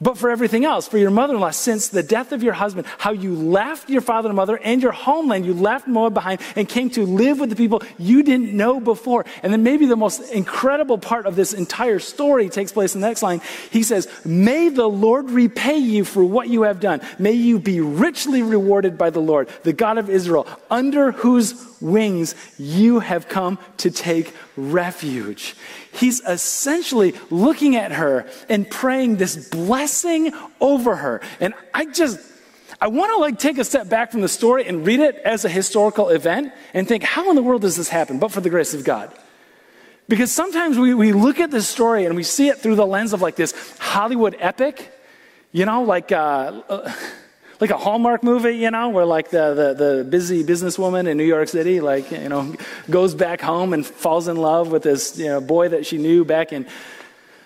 but 0.00 0.16
for 0.16 0.30
everything 0.30 0.64
else, 0.64 0.86
for 0.86 0.96
your 0.96 1.10
mother 1.10 1.34
in 1.34 1.40
law, 1.40 1.50
since 1.50 1.88
the 1.88 2.04
death 2.04 2.30
of 2.30 2.42
your 2.42 2.52
husband, 2.52 2.86
how 2.98 3.10
you 3.10 3.34
left 3.34 3.90
your 3.90 4.00
father 4.00 4.28
and 4.28 4.36
mother 4.36 4.56
and 4.56 4.80
your 4.80 4.92
homeland, 4.92 5.44
you 5.44 5.52
left 5.52 5.88
Moab 5.88 6.14
behind 6.14 6.40
and 6.54 6.68
came 6.68 6.88
to 6.90 7.04
live 7.04 7.40
with 7.40 7.50
the 7.50 7.56
people 7.56 7.82
you 7.98 8.22
didn't 8.22 8.52
know 8.52 8.78
before. 8.78 9.24
And 9.42 9.52
then 9.52 9.64
maybe 9.64 9.86
the 9.86 9.96
most 9.96 10.20
incredible 10.32 10.98
part 10.98 11.26
of 11.26 11.34
this 11.34 11.52
entire 11.52 11.98
story 11.98 12.48
takes 12.48 12.70
place 12.70 12.94
in 12.94 13.00
the 13.00 13.08
next 13.08 13.22
line. 13.22 13.40
He 13.72 13.82
says, 13.82 14.08
May 14.24 14.68
the 14.68 14.88
Lord 14.88 15.30
repay 15.30 15.78
you 15.78 16.04
for 16.04 16.22
what 16.22 16.48
you 16.48 16.62
have 16.62 16.78
done. 16.78 17.00
May 17.18 17.32
you 17.32 17.58
be 17.58 17.80
richly 17.80 18.42
rewarded 18.42 18.98
by 18.98 19.10
the 19.10 19.20
Lord, 19.20 19.48
the 19.64 19.72
God 19.72 19.98
of 19.98 20.08
Israel, 20.08 20.46
under 20.70 21.10
whose 21.10 21.68
wings 21.80 22.34
you 22.58 23.00
have 23.00 23.28
come 23.28 23.58
to 23.78 23.90
take 23.90 24.32
refuge. 24.56 25.54
He's 25.98 26.20
essentially 26.20 27.14
looking 27.30 27.76
at 27.76 27.92
her 27.92 28.26
and 28.48 28.68
praying 28.70 29.16
this 29.16 29.48
blessing 29.48 30.32
over 30.60 30.96
her. 30.96 31.20
And 31.40 31.54
I 31.74 31.86
just, 31.86 32.20
I 32.80 32.86
want 32.86 33.12
to 33.12 33.18
like 33.18 33.38
take 33.38 33.58
a 33.58 33.64
step 33.64 33.88
back 33.88 34.12
from 34.12 34.20
the 34.20 34.28
story 34.28 34.66
and 34.66 34.86
read 34.86 35.00
it 35.00 35.16
as 35.24 35.44
a 35.44 35.48
historical 35.48 36.08
event 36.10 36.52
and 36.72 36.86
think, 36.86 37.02
how 37.02 37.30
in 37.30 37.36
the 37.36 37.42
world 37.42 37.62
does 37.62 37.76
this 37.76 37.88
happen? 37.88 38.18
But 38.18 38.30
for 38.30 38.40
the 38.40 38.50
grace 38.50 38.74
of 38.74 38.84
God. 38.84 39.12
Because 40.08 40.32
sometimes 40.32 40.78
we, 40.78 40.94
we 40.94 41.12
look 41.12 41.40
at 41.40 41.50
this 41.50 41.68
story 41.68 42.06
and 42.06 42.16
we 42.16 42.22
see 42.22 42.48
it 42.48 42.58
through 42.58 42.76
the 42.76 42.86
lens 42.86 43.12
of 43.12 43.20
like 43.20 43.36
this 43.36 43.52
Hollywood 43.78 44.36
epic, 44.38 44.92
you 45.52 45.66
know, 45.66 45.82
like, 45.82 46.12
uh, 46.12 46.62
uh 46.68 46.92
like 47.60 47.70
a 47.70 47.76
Hallmark 47.76 48.22
movie, 48.22 48.56
you 48.56 48.70
know, 48.70 48.88
where 48.88 49.04
like 49.04 49.30
the, 49.30 49.54
the, 49.54 49.74
the, 49.74 50.04
busy 50.04 50.44
businesswoman 50.44 51.08
in 51.08 51.16
New 51.16 51.24
York 51.24 51.48
City, 51.48 51.80
like, 51.80 52.10
you 52.10 52.28
know, 52.28 52.54
goes 52.88 53.14
back 53.14 53.40
home 53.40 53.72
and 53.72 53.84
falls 53.84 54.28
in 54.28 54.36
love 54.36 54.70
with 54.70 54.84
this, 54.84 55.18
you 55.18 55.26
know, 55.26 55.40
boy 55.40 55.68
that 55.68 55.84
she 55.84 55.98
knew 55.98 56.24
back 56.24 56.52
in, 56.52 56.66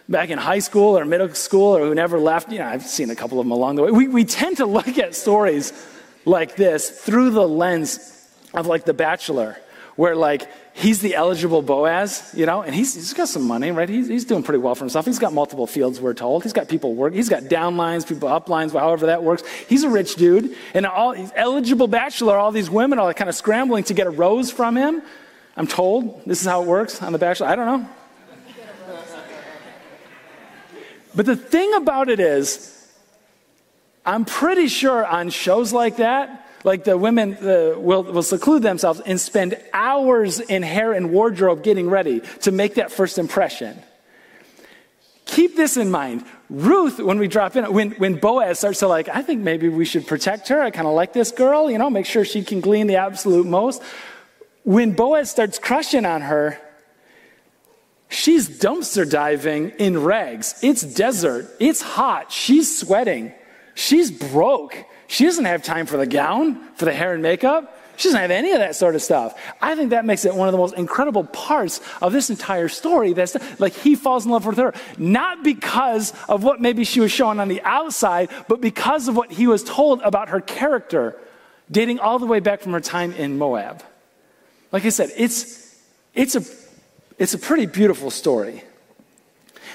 back 0.09 0.29
in 0.29 0.39
high 0.39 0.59
school 0.59 0.99
or 0.99 1.05
middle 1.05 1.33
school 1.35 1.77
or 1.77 1.87
who 1.87 1.95
never 1.95 2.19
left. 2.19 2.53
You 2.53 2.59
know, 2.59 2.67
I've 2.67 2.83
seen 2.83 3.11
a 3.11 3.17
couple 3.17 3.41
of 3.41 3.47
them 3.47 3.53
along 3.53 3.77
the 3.77 3.83
way. 3.83 3.91
We, 3.91 4.09
we 4.09 4.25
tend 4.25 4.59
to 4.59 4.67
look 4.79 4.99
at 4.99 5.15
stories 5.15 5.73
like 6.25 6.57
this 6.57 6.91
through 6.91 7.31
the 7.31 7.49
lens 7.49 8.29
of 8.53 8.67
like 8.67 8.85
The 8.85 8.95
Bachelor, 8.95 9.59
where 9.97 10.15
like 10.15 10.49
he's 10.75 11.01
the 11.01 11.15
eligible 11.15 11.63
Boaz, 11.63 12.33
you 12.35 12.47
know, 12.47 12.63
and 12.63 12.75
he's, 12.75 12.95
he's 12.95 13.13
got 13.13 13.29
some 13.29 13.47
money, 13.47 13.71
right? 13.71 13.89
He's, 13.89 14.09
he's 14.09 14.25
doing 14.25 14.43
pretty 14.43 14.59
well 14.59 14.75
for 14.75 14.85
himself. 14.85 15.07
He's 15.07 15.19
got 15.19 15.33
multiple 15.33 15.67
fields, 15.67 16.01
we're 16.01 16.15
told. 16.15 16.43
He's 16.43 16.53
got 16.53 16.69
people 16.69 16.95
work. 16.95 17.15
He's 17.15 17.29
got 17.29 17.45
downlines, 17.45 18.07
people 18.07 18.29
uplines, 18.29 18.73
however 18.73 19.07
that 19.07 19.23
works. 19.23 19.43
He's 19.69 19.85
a 19.85 19.89
rich 19.89 20.17
dude. 20.17 20.57
And 20.75 20.87
all, 20.87 21.13
he's 21.13 21.33
eligible 21.37 21.87
bachelor, 21.87 22.37
all 22.37 22.53
these 22.53 22.71
women 22.71 22.99
are 22.99 23.13
kind 23.15 23.29
of 23.29 23.37
scrambling 23.37 23.85
to 23.85 23.95
get 23.95 24.07
a 24.07 24.11
rose 24.11 24.51
from 24.51 24.77
him. 24.77 25.03
I'm 25.57 25.67
told 25.67 26.25
this 26.25 26.41
is 26.41 26.47
how 26.47 26.63
it 26.63 26.67
works 26.67 27.03
on 27.03 27.13
The 27.13 27.19
Bachelor. 27.19 27.49
I 27.49 27.57
don't 27.57 27.67
know. 27.67 27.89
But 31.15 31.27
the 31.27 31.37
thing 31.37 31.75
about 31.75 32.09
it 32.09 32.21
is, 32.21 32.71
I'm 34.05 34.25
pretty 34.25 34.69
sure 34.69 35.05
on 35.05 35.29
shows 35.29 35.73
like 35.73 35.99
that, 35.99 36.49
like 36.65 36.85
the 36.85 36.97
women 36.97 37.35
uh, 37.35 37.75
will, 37.77 38.05
will 38.05 38.23
seclude 38.23 38.63
themselves 38.63 39.01
and 39.01 39.21
spend 39.21 39.59
hours 39.73 40.41
in 40.41 40.63
hair 40.63 40.93
and 40.93 41.11
wardrobe 41.11 41.63
getting 41.63 41.91
ready 41.91 42.21
to 42.41 42.53
make 42.53 42.75
that 42.75 42.93
first 42.93 43.19
impression. 43.19 43.83
Keep 45.27 45.57
this 45.57 45.77
in 45.77 45.91
mind. 45.91 46.25
Ruth, 46.51 46.99
when 46.99 47.19
we 47.19 47.27
drop 47.27 47.57
in, 47.57 47.73
when, 47.73 47.93
when 47.93 48.17
Boaz 48.17 48.59
starts 48.59 48.81
to 48.81 48.89
like, 48.89 49.09
I 49.09 49.23
think 49.23 49.41
maybe 49.41 49.69
we 49.69 49.85
should 49.85 50.07
protect 50.07 50.49
her. 50.49 50.61
I 50.61 50.71
kind 50.71 50.87
of 50.87 50.95
like 50.95 51.13
this 51.13 51.31
girl, 51.33 51.71
you 51.71 51.79
know, 51.79 51.89
make 51.89 52.07
sure 52.07 52.25
she 52.25 52.45
can 52.45 52.61
glean 52.61 52.87
the 52.87 52.97
absolute 52.97 53.47
most. 53.47 53.83
When 54.65 54.93
Boaz 54.93 55.31
starts 55.31 55.59
crushing 55.59 56.05
on 56.05 56.21
her, 56.21 56.59
she's 58.09 58.49
dumpster 58.49 59.09
diving 59.09 59.71
in 59.71 60.03
rags. 60.03 60.59
It's 60.63 60.83
desert. 60.83 61.49
It's 61.59 61.81
hot. 61.81 62.31
She's 62.31 62.79
sweating. 62.79 63.33
She's 63.75 64.11
broke. 64.11 64.77
She 65.13 65.27
doesn't 65.27 65.45
have 65.45 65.63
time 65.63 65.85
for 65.85 65.99
the 65.99 66.07
gown, 66.07 66.59
for 66.77 66.87
the 66.87 66.93
hair 66.95 67.13
and 67.13 67.23
makeup. 67.23 67.79
She 67.99 68.09
doesn't 68.09 68.19
have 68.19 68.31
any 68.31 68.53
of 68.53 68.61
that 68.61 68.77
sort 68.77 68.95
of 68.95 69.03
stuff. 69.03 69.39
I 69.61 69.75
think 69.75 69.91
that 69.91 70.07
makes 70.07 70.25
it 70.25 70.35
one 70.35 70.49
of 70.49 70.53
the 70.53 70.59
most 70.59 70.75
incredible 70.75 71.25
parts 71.25 71.83
of 72.01 72.15
this 72.15 72.31
entire 72.31 72.69
story. 72.69 73.13
That's 73.13 73.37
like 73.61 73.75
he 73.75 73.95
falls 73.95 74.25
in 74.25 74.31
love 74.31 74.47
with 74.47 74.57
her, 74.57 74.73
not 74.97 75.45
because 75.45 76.15
of 76.31 76.45
what 76.45 76.63
maybe 76.63 76.85
she 76.85 77.01
was 77.01 77.13
showing 77.13 77.41
on 77.41 77.49
the 77.49 77.61
outside, 77.61 78.31
but 78.49 78.63
because 78.63 79.07
of 79.07 79.15
what 79.15 79.31
he 79.31 79.47
was 79.47 79.63
told 79.63 80.01
about 80.01 80.31
her 80.31 80.41
character, 80.41 81.21
dating 81.71 81.99
all 81.99 82.19
the 82.19 82.25
way 82.25 82.41
back 82.41 82.63
from 82.63 82.73
her 82.73 82.81
time 82.81 83.13
in 83.13 83.37
Moab. 83.37 83.85
Like 84.73 84.87
I 84.87 84.89
said, 84.89 85.11
it's, 85.15 85.79
it's, 86.15 86.37
a, 86.37 86.43
it's 87.19 87.35
a 87.35 87.39
pretty 87.39 87.67
beautiful 87.67 88.11
story. 88.11 88.65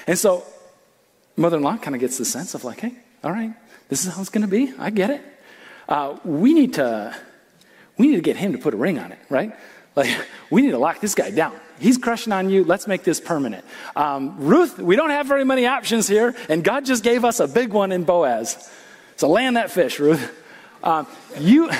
And 0.08 0.18
so, 0.18 0.44
mother 1.36 1.58
in 1.58 1.62
law 1.62 1.76
kind 1.76 1.94
of 1.94 2.00
gets 2.00 2.18
the 2.18 2.24
sense 2.24 2.54
of 2.54 2.64
like, 2.64 2.80
hey, 2.80 2.96
all 3.22 3.30
right, 3.30 3.54
this 3.88 4.04
is 4.04 4.14
how 4.14 4.20
it's 4.20 4.30
going 4.30 4.42
to 4.42 4.48
be. 4.48 4.72
I 4.78 4.90
get 4.90 5.10
it. 5.10 5.22
Uh, 5.88 6.18
we 6.24 6.52
need 6.52 6.74
to 6.74 7.16
we 7.98 8.06
need 8.06 8.16
to 8.16 8.22
get 8.22 8.36
him 8.36 8.52
to 8.52 8.58
put 8.58 8.74
a 8.74 8.76
ring 8.76 8.98
on 8.98 9.12
it, 9.12 9.18
right? 9.28 9.52
Like, 9.96 10.16
we 10.50 10.62
need 10.62 10.70
to 10.70 10.78
lock 10.78 11.00
this 11.00 11.14
guy 11.14 11.30
down. 11.30 11.58
He's 11.80 11.98
crushing 11.98 12.32
on 12.32 12.48
you. 12.48 12.64
Let's 12.64 12.86
make 12.86 13.02
this 13.02 13.20
permanent. 13.20 13.64
Um, 13.94 14.36
Ruth, 14.38 14.78
we 14.78 14.96
don't 14.96 15.10
have 15.10 15.26
very 15.26 15.44
many 15.44 15.66
options 15.66 16.08
here, 16.08 16.34
and 16.48 16.64
God 16.64 16.84
just 16.84 17.04
gave 17.04 17.24
us 17.24 17.40
a 17.40 17.48
big 17.48 17.72
one 17.72 17.92
in 17.92 18.04
Boaz. 18.04 18.70
So 19.16 19.28
land 19.28 19.56
that 19.56 19.70
fish, 19.70 19.98
Ruth. 19.98 20.32
Um, 20.82 21.06
you, 21.38 21.70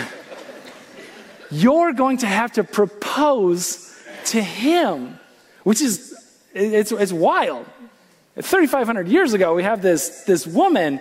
you're 1.50 1.92
going 1.92 2.18
to 2.18 2.26
have 2.26 2.52
to 2.52 2.64
propose 2.64 3.96
to 4.26 4.42
him, 4.42 5.18
which 5.62 5.80
is, 5.80 6.14
it's, 6.52 6.92
it's 6.92 7.12
wild. 7.12 7.66
3,500 8.36 9.08
years 9.08 9.34
ago, 9.34 9.54
we 9.54 9.64
have 9.64 9.82
this, 9.82 10.22
this 10.22 10.46
woman 10.46 11.00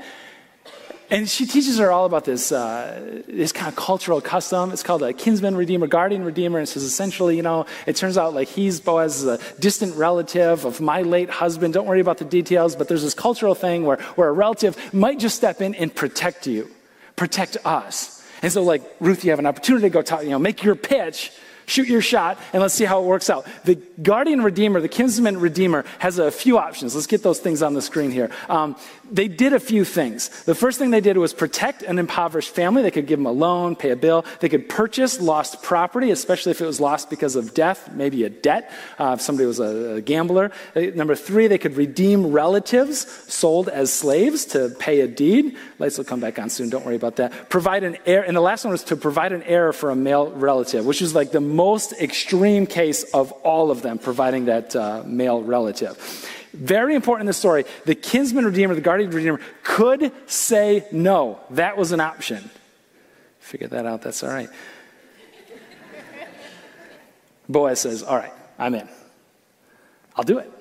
and 1.10 1.30
she 1.30 1.46
teaches 1.46 1.78
her 1.78 1.90
all 1.90 2.06
about 2.06 2.26
this, 2.26 2.52
uh, 2.52 3.22
this 3.28 3.54
kind 3.54 3.70
of 3.70 3.78
cultural 3.78 4.20
custom. 4.20 4.72
It's 4.72 4.84
called 4.84 5.04
a 5.04 5.14
kinsman 5.14 5.56
redeemer, 5.56 5.88
guardian 5.88 6.26
redeemer. 6.26 6.60
And 6.60 6.68
says 6.68 6.84
essentially, 6.84 7.38
you 7.38 7.44
know, 7.44 7.66
it 7.86 7.96
turns 7.96 8.18
out 8.18 8.34
like 8.34 8.50
he's 8.50 8.82
Boaz 8.82 9.24
is 9.24 9.26
a 9.26 9.40
distant 9.60 9.96
relative 9.96 10.66
of 10.66 10.82
my 10.82 11.04
late 11.04 11.30
husband. 11.30 11.74
Don't 11.74 11.88
worry 11.88 12.02
about 12.02 12.18
the 12.18 12.26
details, 12.26 12.76
but 12.76 12.90
there's 12.90 13.04
this 13.04 13.14
cultural 13.14 13.56
thing 13.56 13.86
where, 13.86 13.98
where 14.16 14.28
a 14.28 14.34
relative 14.34 14.94
might 14.94 15.18
just 15.18 15.38
step 15.38 15.62
in 15.62 15.76
and 15.76 15.96
protect 15.96 16.46
you, 16.46 16.70
protect 17.16 17.56
us. 17.64 18.22
And 18.42 18.52
so, 18.52 18.64
like, 18.64 18.84
Ruth, 19.00 19.24
you 19.24 19.32
have 19.32 19.40
an 19.40 19.46
opportunity 19.46 19.84
to 19.86 19.90
go 19.90 20.02
talk, 20.02 20.24
you 20.24 20.30
know, 20.30 20.40
make 20.40 20.62
your 20.62 20.76
pitch 20.76 21.32
shoot 21.68 21.88
your 21.88 22.02
shot, 22.02 22.40
and 22.54 22.62
let's 22.62 22.74
see 22.74 22.86
how 22.86 23.04
it 23.04 23.06
works 23.06 23.30
out. 23.30 23.46
The 23.66 23.76
guardian 24.02 24.42
redeemer, 24.42 24.82
the 24.82 24.88
kinsman 24.88 25.40
redeemer, 25.40 25.86
has 26.00 26.18
a 26.18 26.32
few 26.32 26.58
options. 26.58 26.96
Let's 26.96 27.08
get 27.08 27.22
those 27.22 27.40
things 27.40 27.62
on 27.62 27.74
the 27.74 27.82
screen 27.82 28.10
here. 28.10 28.32
Um, 28.50 28.76
they 29.12 29.28
did 29.28 29.54
a 29.54 29.60
few 29.60 29.86
things. 29.86 30.30
The 30.44 30.56
first 30.56 30.80
thing 30.80 30.92
they 30.92 31.02
did 31.02 31.18
was 31.18 31.34
protect 31.34 31.84
an 31.84 32.00
impoverished 32.00 32.50
family. 32.50 32.82
They 32.82 32.92
could 32.92 33.08
give 33.08 33.20
them 33.20 33.26
a 33.26 33.32
loan, 33.32 33.76
pay 33.76 33.92
a 33.92 33.96
bill. 33.96 34.26
They 34.40 34.50
could 34.50 34.70
purchase 34.70 35.22
lost 35.22 35.62
property, 35.62 36.12
especially 36.12 36.52
if 36.52 36.62
it 36.62 36.66
was 36.66 36.80
lost 36.80 37.10
because 37.10 37.36
of 37.36 37.54
death, 37.54 37.92
maybe 37.94 38.24
a 38.24 38.30
debt, 38.30 38.72
uh, 38.98 39.16
if 39.18 39.22
somebody 39.22 39.46
was 39.46 39.60
a, 39.60 39.96
a 39.96 40.02
gambler. 40.02 40.52
Uh, 40.76 40.82
number 40.96 41.16
three, 41.16 41.48
they 41.48 41.58
could 41.58 41.76
redeem 41.76 42.32
relatives 42.32 43.08
sold 43.32 43.70
as 43.70 43.92
slaves 43.92 44.46
to 44.46 44.70
pay 44.80 45.02
a 45.02 45.08
deed. 45.08 45.58
Lights 45.80 45.98
will 45.98 46.06
come 46.06 46.20
back 46.20 46.40
on 46.40 46.50
soon. 46.50 46.70
Don't 46.70 46.86
worry 46.86 46.96
about 46.96 47.18
that. 47.18 47.50
Provide 47.50 47.84
an 47.84 47.98
heir. 48.06 48.24
And 48.24 48.36
the 48.36 48.42
last 48.42 48.64
one 48.64 48.72
was 48.72 48.84
to 48.86 48.96
provide 48.96 49.32
an 49.32 49.44
heir 49.44 49.74
for 49.74 49.90
a 49.90 49.96
male 49.96 50.32
relative, 50.32 50.86
which 50.86 51.02
is 51.02 51.14
like 51.14 51.32
the 51.32 51.42
most 51.58 51.92
extreme 51.94 52.68
case 52.68 53.04
of 53.16 53.32
all 53.44 53.72
of 53.72 53.82
them, 53.82 53.98
providing 53.98 54.46
that 54.46 54.76
uh, 54.76 55.04
male 55.06 55.42
relative. 55.42 55.98
Very 56.54 56.94
important 56.94 57.22
in 57.22 57.28
the 57.28 57.34
story 57.34 57.66
the 57.86 57.96
kinsman 57.96 58.46
redeemer, 58.46 58.76
the 58.76 58.82
guardian 58.82 59.10
redeemer, 59.10 59.42
could 59.64 60.12
say 60.30 60.88
no. 60.92 61.40
That 61.50 61.76
was 61.76 61.92
an 61.92 62.00
option. 62.00 62.50
Figure 63.40 63.68
that 63.68 63.86
out, 63.86 64.02
that's 64.04 64.24
all 64.24 64.30
right. 64.30 64.50
Boaz 67.50 67.80
says, 67.80 68.04
All 68.04 68.18
right, 68.18 68.34
I'm 68.60 68.76
in. 68.76 68.88
I'll 70.16 70.24
do 70.24 70.38
it. 70.38 70.52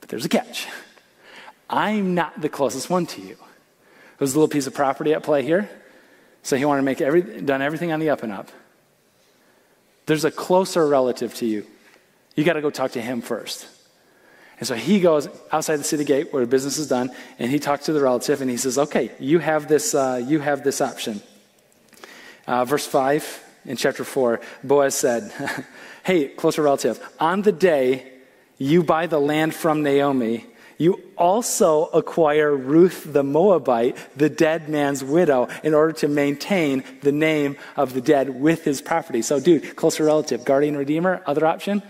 But 0.00 0.10
there's 0.10 0.24
a 0.24 0.28
catch. 0.28 0.66
I'm 1.68 2.14
not 2.14 2.40
the 2.40 2.48
closest 2.48 2.88
one 2.88 3.06
to 3.06 3.20
you. 3.20 3.36
There's 4.18 4.34
a 4.34 4.38
little 4.38 4.48
piece 4.48 4.66
of 4.66 4.74
property 4.74 5.12
at 5.12 5.22
play 5.22 5.42
here. 5.42 5.68
So 6.42 6.56
he 6.56 6.64
wanted 6.64 6.82
to 6.82 6.84
make 6.84 7.00
every, 7.00 7.22
done 7.40 7.60
everything 7.60 7.90
on 7.90 7.98
the 7.98 8.10
up 8.10 8.22
and 8.22 8.32
up. 8.32 8.50
There's 10.06 10.24
a 10.24 10.30
closer 10.30 10.86
relative 10.86 11.34
to 11.36 11.46
you. 11.46 11.66
You 12.34 12.44
got 12.44 12.54
to 12.54 12.62
go 12.62 12.70
talk 12.70 12.92
to 12.92 13.02
him 13.02 13.20
first. 13.20 13.66
And 14.58 14.66
so 14.66 14.74
he 14.74 15.00
goes 15.00 15.28
outside 15.52 15.76
the 15.76 15.84
city 15.84 16.04
gate 16.04 16.32
where 16.32 16.42
the 16.42 16.48
business 16.48 16.78
is 16.78 16.88
done, 16.88 17.10
and 17.38 17.50
he 17.50 17.58
talks 17.58 17.86
to 17.86 17.92
the 17.92 18.00
relative, 18.00 18.40
and 18.40 18.50
he 18.50 18.56
says, 18.56 18.78
"Okay, 18.78 19.10
you 19.18 19.38
have 19.38 19.68
this. 19.68 19.94
Uh, 19.94 20.22
you 20.26 20.40
have 20.40 20.64
this 20.64 20.80
option." 20.80 21.20
Uh, 22.46 22.64
verse 22.64 22.86
five 22.86 23.44
in 23.66 23.76
chapter 23.76 24.04
four, 24.04 24.40
Boaz 24.64 24.94
said, 24.94 25.30
"Hey, 26.04 26.28
closer 26.28 26.62
relative, 26.62 27.00
on 27.20 27.42
the 27.42 27.52
day 27.52 28.12
you 28.56 28.82
buy 28.82 29.06
the 29.06 29.20
land 29.20 29.54
from 29.54 29.82
Naomi." 29.82 30.46
You 30.78 31.00
also 31.16 31.86
acquire 31.86 32.54
Ruth 32.54 33.10
the 33.10 33.22
Moabite, 33.22 33.96
the 34.16 34.28
dead 34.28 34.68
man's 34.68 35.02
widow, 35.02 35.48
in 35.62 35.72
order 35.72 35.92
to 35.94 36.08
maintain 36.08 36.84
the 37.02 37.12
name 37.12 37.56
of 37.76 37.94
the 37.94 38.00
dead 38.00 38.40
with 38.40 38.64
his 38.64 38.82
property. 38.82 39.22
So, 39.22 39.40
dude, 39.40 39.76
closer 39.76 40.04
relative, 40.04 40.44
guardian 40.44 40.76
redeemer, 40.76 41.22
other 41.26 41.46
option? 41.46 41.82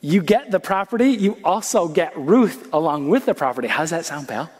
You 0.00 0.22
get 0.22 0.50
the 0.50 0.60
property, 0.60 1.10
you 1.10 1.38
also 1.44 1.86
get 1.86 2.16
Ruth 2.16 2.72
along 2.72 3.08
with 3.08 3.26
the 3.26 3.34
property. 3.34 3.68
How's 3.68 3.90
that 3.90 4.04
sound, 4.04 4.26
pal? 4.26 4.50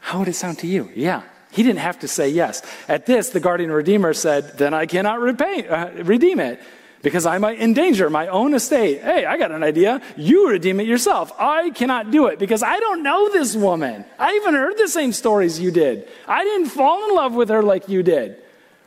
How 0.00 0.18
would 0.18 0.28
it 0.28 0.34
sound 0.34 0.58
to 0.58 0.66
you? 0.66 0.90
Yeah. 0.94 1.22
He 1.52 1.62
didn't 1.62 1.78
have 1.80 2.00
to 2.00 2.08
say 2.08 2.28
yes. 2.30 2.62
At 2.88 3.06
this, 3.06 3.30
the 3.30 3.40
guardian 3.40 3.70
redeemer 3.70 4.14
said, 4.14 4.58
Then 4.58 4.74
I 4.74 4.86
cannot 4.86 5.20
repay, 5.20 5.66
uh, 5.68 5.90
redeem 6.02 6.40
it 6.40 6.60
because 7.02 7.26
I 7.26 7.38
might 7.38 7.60
endanger 7.60 8.08
my 8.08 8.28
own 8.28 8.54
estate. 8.54 9.02
Hey, 9.02 9.26
I 9.26 9.36
got 9.36 9.50
an 9.50 9.62
idea. 9.62 10.00
You 10.16 10.48
redeem 10.48 10.80
it 10.80 10.86
yourself. 10.86 11.32
I 11.38 11.70
cannot 11.70 12.10
do 12.10 12.26
it 12.26 12.38
because 12.38 12.62
I 12.62 12.78
don't 12.78 13.02
know 13.02 13.28
this 13.30 13.56
woman. 13.56 14.04
I 14.18 14.34
even 14.36 14.54
heard 14.54 14.78
the 14.78 14.88
same 14.88 15.12
stories 15.12 15.58
you 15.58 15.70
did. 15.70 16.08
I 16.28 16.44
didn't 16.44 16.68
fall 16.68 17.08
in 17.08 17.14
love 17.14 17.34
with 17.34 17.48
her 17.48 17.62
like 17.62 17.88
you 17.88 18.02
did. 18.02 18.36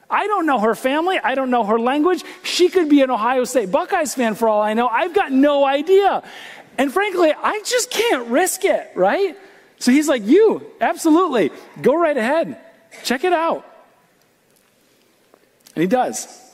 I 0.10 0.28
don't 0.28 0.46
know 0.46 0.60
her 0.60 0.76
family. 0.76 1.20
I 1.20 1.36
don't 1.36 1.50
know 1.50 1.64
her 1.66 1.80
language. 1.80 2.24
She 2.44 2.70
could 2.70 2.90
be 2.90 3.02
an 3.02 3.10
Ohio 3.10 3.44
State 3.44 3.72
Buckeyes 3.72 4.16
fan 4.16 4.36
for 4.36 4.48
all 4.48 4.62
I 4.62 4.74
know. 4.74 4.88
I've 4.88 5.14
got 5.14 5.32
no 5.32 5.66
idea. 5.66 6.24
And 6.78 6.94
frankly, 6.94 7.34
I 7.34 7.62
just 7.66 7.92
can't 7.92 8.28
risk 8.28 8.66
it, 8.66 8.92
right? 8.96 9.38
So 9.80 9.92
he's 9.92 10.08
like, 10.08 10.26
You, 10.26 10.66
absolutely. 10.80 11.52
Go 11.82 11.96
right 11.96 12.16
ahead. 12.16 12.58
Check 13.04 13.24
it 13.24 13.34
out. 13.34 13.66
And 15.76 15.82
he 15.82 15.88
does. 15.88 16.45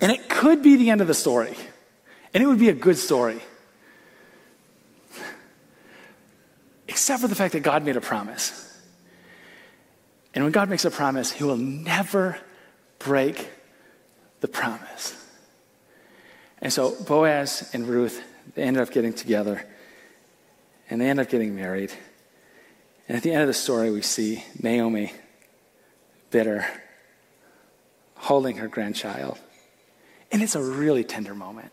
And 0.00 0.10
it 0.10 0.28
could 0.28 0.62
be 0.62 0.76
the 0.76 0.90
end 0.90 1.00
of 1.00 1.06
the 1.06 1.14
story. 1.14 1.54
And 2.32 2.42
it 2.42 2.46
would 2.46 2.58
be 2.58 2.68
a 2.68 2.74
good 2.74 2.96
story. 2.96 3.40
Except 6.88 7.20
for 7.20 7.28
the 7.28 7.34
fact 7.34 7.52
that 7.52 7.60
God 7.60 7.84
made 7.84 7.96
a 7.96 8.00
promise. 8.00 8.66
And 10.34 10.44
when 10.44 10.52
God 10.52 10.68
makes 10.68 10.84
a 10.84 10.90
promise, 10.90 11.32
He 11.32 11.44
will 11.44 11.56
never 11.56 12.38
break 12.98 13.48
the 14.40 14.48
promise. 14.48 15.16
And 16.58 16.72
so 16.72 16.94
Boaz 17.04 17.70
and 17.72 17.86
Ruth, 17.86 18.22
they 18.54 18.62
ended 18.62 18.82
up 18.82 18.90
getting 18.90 19.12
together 19.12 19.66
and 20.88 21.00
they 21.00 21.08
end 21.08 21.20
up 21.20 21.28
getting 21.28 21.54
married. 21.54 21.92
And 23.08 23.16
at 23.16 23.22
the 23.22 23.32
end 23.32 23.42
of 23.42 23.48
the 23.48 23.54
story, 23.54 23.90
we 23.90 24.02
see 24.02 24.44
Naomi, 24.60 25.12
bitter, 26.30 26.66
holding 28.14 28.58
her 28.58 28.68
grandchild. 28.68 29.38
And 30.32 30.42
it's 30.42 30.54
a 30.54 30.62
really 30.62 31.04
tender 31.04 31.34
moment. 31.34 31.72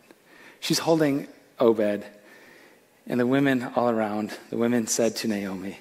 She's 0.59 0.79
holding 0.79 1.27
Obed, 1.59 2.05
and 3.07 3.19
the 3.19 3.27
women 3.27 3.63
all 3.75 3.89
around, 3.89 4.37
the 4.49 4.57
women 4.57 4.87
said 4.87 5.15
to 5.17 5.27
Naomi, 5.27 5.79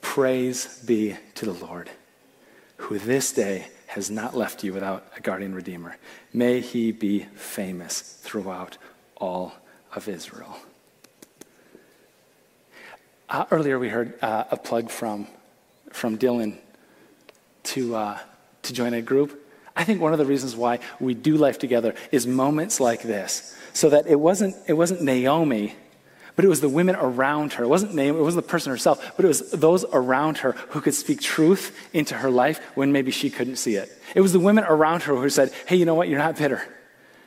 Praise 0.00 0.78
be 0.84 1.16
to 1.34 1.44
the 1.44 1.52
Lord, 1.52 1.90
who 2.76 2.98
this 2.98 3.32
day 3.32 3.68
has 3.88 4.10
not 4.10 4.36
left 4.36 4.62
you 4.64 4.72
without 4.72 5.06
a 5.16 5.20
guardian 5.20 5.54
redeemer. 5.54 5.96
May 6.32 6.60
he 6.60 6.92
be 6.92 7.20
famous 7.34 8.00
throughout 8.00 8.76
all 9.16 9.54
of 9.94 10.08
Israel. 10.08 10.56
Uh, 13.28 13.44
earlier, 13.50 13.78
we 13.78 13.88
heard 13.88 14.22
uh, 14.22 14.44
a 14.50 14.56
plug 14.56 14.90
from, 14.90 15.26
from 15.90 16.18
Dylan 16.18 16.58
to, 17.64 17.96
uh, 17.96 18.18
to 18.62 18.72
join 18.72 18.94
a 18.94 19.02
group. 19.02 19.45
I 19.76 19.84
think 19.84 20.00
one 20.00 20.12
of 20.12 20.18
the 20.18 20.24
reasons 20.24 20.56
why 20.56 20.80
we 20.98 21.14
do 21.14 21.36
life 21.36 21.58
together 21.58 21.94
is 22.10 22.26
moments 22.26 22.80
like 22.80 23.02
this, 23.02 23.54
so 23.74 23.90
that 23.90 24.06
it 24.06 24.18
wasn't, 24.18 24.56
it 24.66 24.72
wasn't 24.72 25.02
Naomi 25.02 25.74
but 26.36 26.44
it 26.44 26.48
was 26.48 26.60
the 26.60 26.68
women 26.68 26.94
around 26.96 27.54
her. 27.54 27.64
It 27.64 27.68
wasn't 27.68 27.94
Naomi, 27.94 28.20
it 28.20 28.22
wasn't 28.22 28.44
the 28.44 28.50
person 28.50 28.70
herself, 28.70 29.14
but 29.16 29.24
it 29.24 29.28
was 29.28 29.50
those 29.50 29.86
around 29.90 30.38
her 30.38 30.52
who 30.68 30.82
could 30.82 30.94
speak 30.94 31.22
truth 31.22 31.74
into 31.94 32.14
her 32.14 32.30
life 32.30 32.60
when 32.74 32.92
maybe 32.92 33.10
she 33.10 33.30
couldn't 33.30 33.56
see 33.56 33.76
it. 33.76 33.90
It 34.14 34.20
was 34.20 34.34
the 34.34 34.40
women 34.40 34.64
around 34.64 35.04
her 35.04 35.16
who 35.16 35.30
said, 35.30 35.50
Hey, 35.66 35.76
you 35.76 35.86
know 35.86 35.94
what? 35.94 36.08
You're 36.08 36.18
not 36.18 36.36
bitter. 36.36 36.62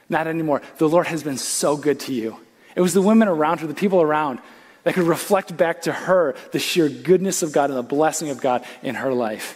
Not 0.09 0.27
anymore. 0.27 0.61
The 0.77 0.87
Lord 0.87 1.07
has 1.07 1.23
been 1.23 1.37
so 1.37 1.75
good 1.75 1.99
to 2.01 2.13
you. 2.13 2.37
It 2.75 2.81
was 2.81 2.93
the 2.93 3.01
women 3.01 3.27
around 3.27 3.61
her, 3.61 3.67
the 3.67 3.73
people 3.73 4.01
around, 4.01 4.39
that 4.83 4.93
could 4.93 5.03
reflect 5.03 5.57
back 5.57 5.81
to 5.81 5.91
her 5.91 6.35
the 6.51 6.59
sheer 6.59 6.87
goodness 6.87 7.41
of 7.41 7.51
God 7.51 7.71
and 7.71 7.77
the 7.77 7.83
blessing 7.83 8.29
of 8.29 8.39
God 8.39 8.63
in 8.83 8.95
her 8.95 9.11
life. 9.11 9.55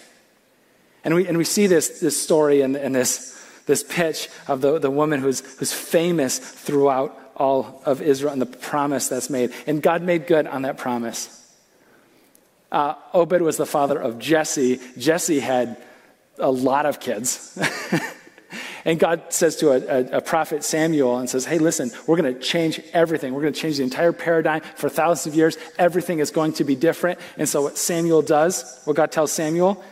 And 1.04 1.16
we, 1.16 1.28
and 1.28 1.38
we 1.38 1.44
see 1.44 1.68
this, 1.68 2.00
this 2.00 2.22
story 2.22 2.62
and, 2.62 2.76
and 2.76 2.96
this, 2.96 3.40
this 3.66 3.84
pitch 3.84 4.30
of 4.48 4.62
the, 4.62 4.80
the 4.80 4.92
woman 4.92 5.22
who's, 5.22 5.42
who's 5.58 5.74
famous 5.74 6.40
throughout 6.40 7.20
all 7.36 7.82
of 7.86 8.02
Israel 8.02 8.32
and 8.32 8.42
the 8.42 8.46
promise 8.46 9.10
that's 9.10 9.30
made. 9.30 9.52
And 9.68 9.82
God 9.82 10.02
made 10.02 10.28
good 10.28 10.48
on 10.48 10.62
that 10.64 10.78
promise. 10.78 11.40
Uh, 12.72 12.96
Obed 13.14 13.42
was 13.42 13.58
the 13.58 13.66
father 13.66 14.00
of 14.00 14.18
Jesse. 14.18 14.80
Jesse 14.98 15.40
had 15.40 15.78
a 16.40 16.50
lot 16.50 16.86
of 16.86 17.00
kids. 17.00 17.58
and 18.86 19.00
God 19.00 19.32
says 19.32 19.58
to 19.58 19.72
a, 19.72 19.78
a, 19.78 20.18
a, 20.18 20.22
prophet 20.22 20.64
Samuel 20.64 21.18
and 21.18 21.30
says, 21.30 21.46
Hey, 21.46 21.60
listen, 21.60 21.92
we're 22.08 22.18
going 22.18 22.34
to 22.34 22.40
change 22.40 22.80
everything. 22.92 23.34
We're 23.34 23.42
going 23.42 23.54
to 23.54 23.60
change 23.60 23.78
the 23.78 23.84
entire 23.84 24.12
paradigm 24.12 24.62
for 24.76 24.90
thousands 24.90 25.34
of 25.34 25.38
years. 25.38 25.58
Everything 25.78 26.20
is 26.20 26.32
going 26.32 26.54
to 26.54 26.64
be 26.64 26.76
different. 26.76 27.20
And 27.38 27.48
so, 27.48 27.62
what 27.62 27.78
Samuel 27.78 28.24
does, 28.24 28.82
what 28.86 28.96
God 28.96 29.12
tells 29.12 29.32
Samuel, 29.32 29.84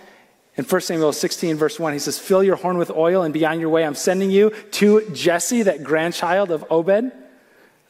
in 0.58 0.66
1 0.66 0.82
Samuel 0.82 1.14
16, 1.14 1.56
verse 1.56 1.80
1, 1.80 1.94
he 1.94 2.00
says, 2.00 2.20
Fill 2.20 2.44
your 2.44 2.58
horn 2.58 2.78
with 2.78 2.92
oil 2.92 3.24
and 3.24 3.34
be 3.34 3.46
on 3.46 3.60
your 3.60 3.70
way. 3.70 3.86
I'm 3.86 3.96
sending 3.96 4.32
you 4.32 4.50
to 4.72 5.10
Jesse, 5.12 5.64
that 5.64 5.84
grandchild 5.84 6.52
of 6.52 6.66
Obed 6.70 7.12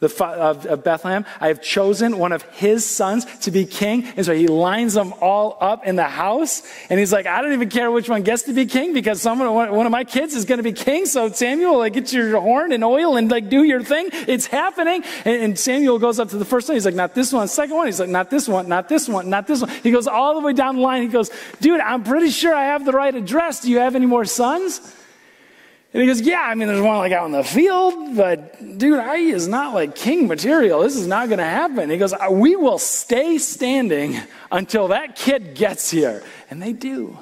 the, 0.01 0.25
of, 0.25 0.65
of 0.65 0.83
Bethlehem. 0.83 1.25
I 1.39 1.47
have 1.47 1.61
chosen 1.61 2.17
one 2.17 2.31
of 2.31 2.41
his 2.41 2.85
sons 2.85 3.25
to 3.41 3.51
be 3.51 3.65
king. 3.65 4.05
And 4.17 4.25
so 4.25 4.33
he 4.33 4.47
lines 4.47 4.95
them 4.95 5.13
all 5.21 5.57
up 5.61 5.85
in 5.85 5.95
the 5.95 6.03
house. 6.03 6.63
And 6.89 6.99
he's 6.99 7.13
like, 7.13 7.27
I 7.27 7.41
don't 7.41 7.53
even 7.53 7.69
care 7.69 7.89
which 7.91 8.09
one 8.09 8.23
gets 8.23 8.43
to 8.43 8.53
be 8.53 8.65
king 8.65 8.93
because 8.93 9.21
someone, 9.21 9.53
one 9.53 9.85
of 9.85 9.91
my 9.91 10.03
kids 10.03 10.35
is 10.35 10.43
going 10.43 10.57
to 10.57 10.63
be 10.63 10.73
king. 10.73 11.05
So 11.05 11.31
Samuel, 11.31 11.77
like, 11.77 11.93
get 11.93 12.11
your 12.11 12.41
horn 12.41 12.71
and 12.71 12.83
oil 12.83 13.15
and 13.15 13.29
like 13.29 13.47
do 13.49 13.63
your 13.63 13.83
thing. 13.83 14.09
It's 14.11 14.47
happening. 14.47 15.03
And, 15.23 15.43
and 15.43 15.59
Samuel 15.59 15.99
goes 15.99 16.19
up 16.19 16.29
to 16.29 16.37
the 16.37 16.45
first 16.45 16.67
one. 16.67 16.75
He's 16.75 16.85
like, 16.85 16.95
not 16.95 17.13
this 17.13 17.31
one. 17.31 17.47
Second 17.47 17.75
one. 17.75 17.85
He's 17.85 17.99
like, 17.99 18.09
not 18.09 18.31
this 18.31 18.47
one, 18.47 18.67
not 18.67 18.89
this 18.89 19.07
one, 19.07 19.29
not 19.29 19.45
this 19.45 19.61
one. 19.61 19.69
He 19.83 19.91
goes 19.91 20.07
all 20.07 20.33
the 20.33 20.45
way 20.45 20.53
down 20.53 20.77
the 20.77 20.81
line. 20.81 21.03
He 21.03 21.09
goes, 21.09 21.29
dude, 21.59 21.79
I'm 21.79 22.03
pretty 22.03 22.31
sure 22.31 22.55
I 22.55 22.65
have 22.65 22.85
the 22.85 22.91
right 22.91 23.13
address. 23.13 23.61
Do 23.61 23.69
you 23.69 23.77
have 23.77 23.95
any 23.95 24.07
more 24.07 24.25
sons? 24.25 24.95
And 25.93 26.01
he 26.01 26.07
goes, 26.07 26.21
Yeah, 26.21 26.41
I 26.41 26.55
mean, 26.55 26.67
there's 26.67 26.81
one 26.81 26.97
like 26.97 27.11
out 27.11 27.25
in 27.25 27.31
the 27.31 27.43
field, 27.43 28.15
but 28.15 28.77
dude, 28.77 28.99
I 28.99 29.17
is 29.17 29.47
not 29.47 29.73
like 29.73 29.95
king 29.95 30.27
material. 30.27 30.81
This 30.81 30.95
is 30.95 31.07
not 31.07 31.27
going 31.27 31.39
to 31.39 31.43
happen. 31.43 31.89
He 31.89 31.97
goes, 31.97 32.13
uh, 32.13 32.27
We 32.31 32.55
will 32.55 32.79
stay 32.79 33.37
standing 33.37 34.17
until 34.51 34.89
that 34.89 35.15
kid 35.15 35.55
gets 35.55 35.91
here. 35.91 36.23
And 36.49 36.61
they 36.61 36.73
do. 36.73 37.17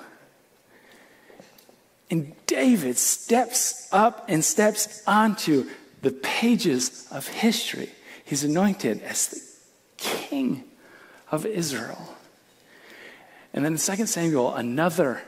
And 2.12 2.34
David 2.46 2.98
steps 2.98 3.88
up 3.92 4.26
and 4.28 4.44
steps 4.44 5.04
onto 5.06 5.68
the 6.02 6.12
pages 6.12 7.08
of 7.12 7.28
history. 7.28 7.90
He's 8.24 8.44
anointed 8.44 9.02
as 9.02 9.28
the 9.28 9.42
king 9.98 10.64
of 11.32 11.46
Israel. 11.46 12.16
And 13.54 13.66
then 13.66 13.74
in 13.74 13.78
2 13.80 14.06
Samuel, 14.06 14.56
another, 14.56 15.22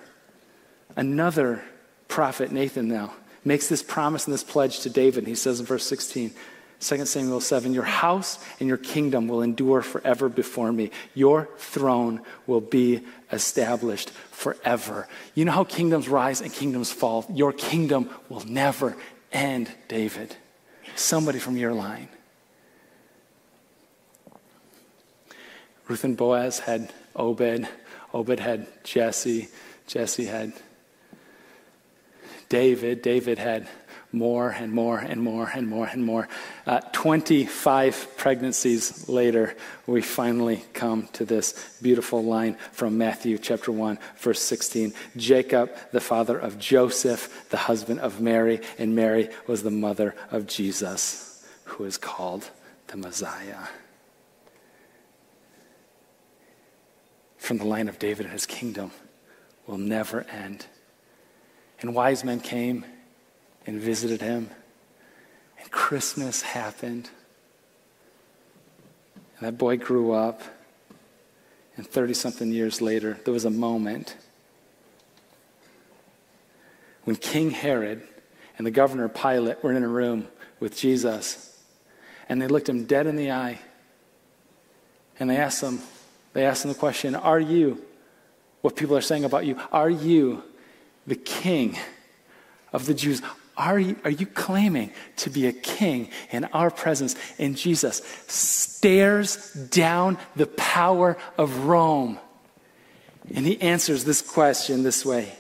another 0.96 1.64
prophet, 2.08 2.52
Nathan 2.52 2.88
now, 2.88 3.14
makes 3.44 3.68
this 3.68 3.84
promise 3.84 4.26
and 4.26 4.34
this 4.34 4.44
pledge 4.44 4.82
to 4.82 4.90
David. 4.90 5.28
He 5.28 5.36
says 5.36 5.60
in 5.60 5.66
verse 5.66 5.86
16, 5.86 6.32
2 6.80 7.06
Samuel 7.06 7.42
7, 7.42 7.74
Your 7.74 7.84
house 7.84 8.40
and 8.60 8.68
your 8.68 8.78
kingdom 8.78 9.28
will 9.28 9.42
endure 9.42 9.82
forever 9.82 10.30
before 10.30 10.72
me. 10.72 10.90
Your 11.14 11.48
throne 11.58 12.22
will 12.48 12.62
be 12.62 13.02
established 13.32 14.10
forever. 14.10 15.08
You 15.36 15.46
know 15.46 15.52
how 15.52 15.64
kingdoms 15.64 16.10
rise 16.10 16.42
and 16.42 16.52
kingdoms 16.52 16.92
fall? 16.92 17.26
Your 17.32 17.54
kingdom 17.54 18.10
will 18.30 18.44
never 18.46 18.98
end, 19.32 19.72
David. 19.88 20.36
Somebody 20.96 21.40
from 21.40 21.56
your 21.56 21.74
line. 21.74 22.10
Ruth 25.88 26.04
and 26.04 26.18
Boaz 26.18 26.60
had 26.60 26.92
Obed. 27.16 27.68
Obed 28.14 28.40
had 28.40 28.68
Jesse. 28.84 29.50
Jesse 29.88 30.26
had 30.26 30.54
David, 32.52 33.02
David 33.02 33.38
had 33.38 33.70
more 34.12 34.50
and 34.50 34.74
more 34.74 35.00
and 35.00 35.22
more 35.22 35.50
and 35.56 35.70
more 35.70 35.88
and 35.88 36.04
more. 36.04 36.28
Uh, 36.68 36.82
25 36.92 38.18
pregnancies 38.18 39.08
later, 39.08 39.56
we 39.88 40.02
finally 40.02 40.66
come 40.74 41.08
to 41.14 41.24
this 41.24 41.78
beautiful 41.82 42.22
line 42.22 42.58
from 42.74 42.98
Matthew 42.98 43.38
chapter 43.38 43.72
1, 43.72 43.98
verse 44.18 44.42
16. 44.42 44.94
Jacob, 45.16 45.72
the 45.94 46.02
father 46.02 46.38
of 46.38 46.60
Joseph, 46.60 47.48
the 47.52 47.56
husband 47.56 48.02
of 48.02 48.20
Mary, 48.20 48.60
and 48.78 48.98
Mary 48.98 49.30
was 49.48 49.64
the 49.64 49.72
mother 49.72 50.14
of 50.30 50.46
Jesus, 50.46 51.48
who 51.64 51.86
is 51.86 51.98
called 51.98 52.50
the 52.88 52.98
Messiah. 52.98 53.70
From 57.38 57.60
the 57.60 57.66
line 57.66 57.88
of 57.88 57.98
David 57.98 58.26
and 58.26 58.34
his 58.34 58.46
kingdom 58.46 58.92
will 59.66 59.78
never 59.78 60.24
end. 60.24 60.66
And 61.82 61.96
wise 61.96 62.24
men 62.24 62.40
came 62.40 62.86
and 63.66 63.80
visited 63.80 64.22
him. 64.22 64.50
And 65.60 65.72
Christmas 65.72 66.42
happened. 66.42 67.10
And 69.38 69.48
that 69.48 69.58
boy 69.58 69.78
grew 69.78 70.12
up. 70.12 70.42
And 71.76 71.88
30 71.88 72.14
something 72.14 72.52
years 72.52 72.82
later, 72.82 73.20
there 73.26 73.34
was 73.34 73.46
a 73.46 73.50
moment 73.50 74.16
when 77.06 77.16
King 77.16 77.50
Herod 77.50 78.04
and 78.58 78.68
the 78.68 78.72
governor 78.72 79.10
Pilate 79.10 79.64
were 79.64 79.72
in 79.72 79.84
a 79.84 79.88
room 79.88 80.28
with 80.60 80.78
Jesus. 80.78 81.60
And 82.30 82.42
they 82.42 82.48
looked 82.48 82.70
him 82.70 82.86
dead 82.86 83.08
in 83.08 83.16
the 83.16 83.32
eye. 83.32 83.60
And 85.20 85.30
they 85.30 85.38
asked 85.38 85.64
him, 85.64 85.80
they 86.34 86.46
asked 86.46 86.64
him 86.64 86.72
the 86.72 86.78
question, 86.78 87.16
Are 87.16 87.40
you 87.40 87.84
what 88.62 88.76
people 88.76 88.96
are 88.96 89.02
saying 89.02 89.24
about 89.24 89.46
you? 89.46 89.60
Are 89.72 89.90
you 89.90 90.44
the 91.08 91.16
king 91.16 91.78
of 92.74 92.86
the 92.86 92.94
Jews. 92.94 93.22
Are 93.58 93.80
you, 93.80 93.96
are 94.04 94.12
you 94.12 94.26
claiming 94.26 94.92
to 95.18 95.30
be 95.30 95.48
a 95.48 95.52
king 95.52 96.10
in 96.32 96.46
our 96.46 96.72
presence? 96.72 97.16
And 97.38 97.58
Jesus 97.58 98.02
stares 98.28 99.54
down 99.54 100.18
the 100.36 100.48
power 100.48 101.18
of 101.38 101.66
Rome. 101.66 102.18
And 103.36 103.46
he 103.46 103.62
answers 103.62 104.04
this 104.04 104.22
question 104.22 104.84
this 104.84 105.06
way 105.06 105.34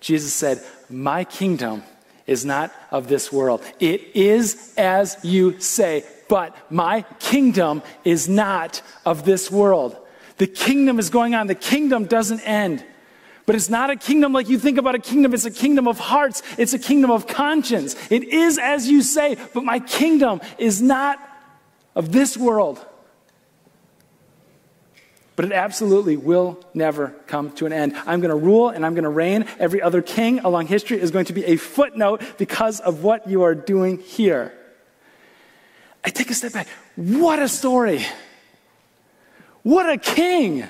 Jesus 0.00 0.32
said, 0.32 0.62
My 0.88 1.24
kingdom 1.24 1.82
is 2.26 2.44
not 2.44 2.72
of 2.90 3.08
this 3.08 3.32
world. 3.32 3.62
It 3.78 4.16
is 4.16 4.74
as 4.76 5.18
you 5.22 5.60
say, 5.60 6.04
but 6.28 6.56
my 6.70 7.02
kingdom 7.18 7.82
is 8.04 8.28
not 8.28 8.82
of 9.04 9.24
this 9.24 9.50
world. 9.50 9.96
The 10.38 10.46
kingdom 10.46 10.98
is 10.98 11.10
going 11.10 11.34
on, 11.34 11.48
the 11.48 11.54
kingdom 11.54 12.06
doesn't 12.06 12.40
end. 12.40 12.84
But 13.50 13.56
it's 13.56 13.68
not 13.68 13.90
a 13.90 13.96
kingdom 13.96 14.32
like 14.32 14.48
you 14.48 14.60
think 14.60 14.78
about 14.78 14.94
a 14.94 15.00
kingdom. 15.00 15.34
It's 15.34 15.44
a 15.44 15.50
kingdom 15.50 15.88
of 15.88 15.98
hearts. 15.98 16.44
It's 16.56 16.72
a 16.72 16.78
kingdom 16.78 17.10
of 17.10 17.26
conscience. 17.26 17.96
It 18.08 18.22
is 18.22 18.58
as 18.58 18.88
you 18.88 19.02
say, 19.02 19.36
but 19.52 19.64
my 19.64 19.80
kingdom 19.80 20.40
is 20.56 20.80
not 20.80 21.18
of 21.96 22.12
this 22.12 22.36
world. 22.36 22.78
But 25.34 25.46
it 25.46 25.50
absolutely 25.50 26.16
will 26.16 26.64
never 26.74 27.08
come 27.26 27.50
to 27.54 27.66
an 27.66 27.72
end. 27.72 27.96
I'm 28.06 28.20
going 28.20 28.30
to 28.30 28.36
rule 28.36 28.68
and 28.68 28.86
I'm 28.86 28.94
going 28.94 29.02
to 29.02 29.10
reign. 29.10 29.46
Every 29.58 29.82
other 29.82 30.00
king 30.00 30.38
along 30.38 30.68
history 30.68 31.00
is 31.00 31.10
going 31.10 31.24
to 31.24 31.32
be 31.32 31.44
a 31.46 31.56
footnote 31.56 32.22
because 32.38 32.78
of 32.78 33.02
what 33.02 33.28
you 33.28 33.42
are 33.42 33.56
doing 33.56 33.98
here. 33.98 34.54
I 36.04 36.10
take 36.10 36.30
a 36.30 36.34
step 36.34 36.52
back. 36.52 36.68
What 36.94 37.40
a 37.40 37.48
story! 37.48 38.06
What 39.64 39.90
a 39.90 39.98
king! 39.98 40.68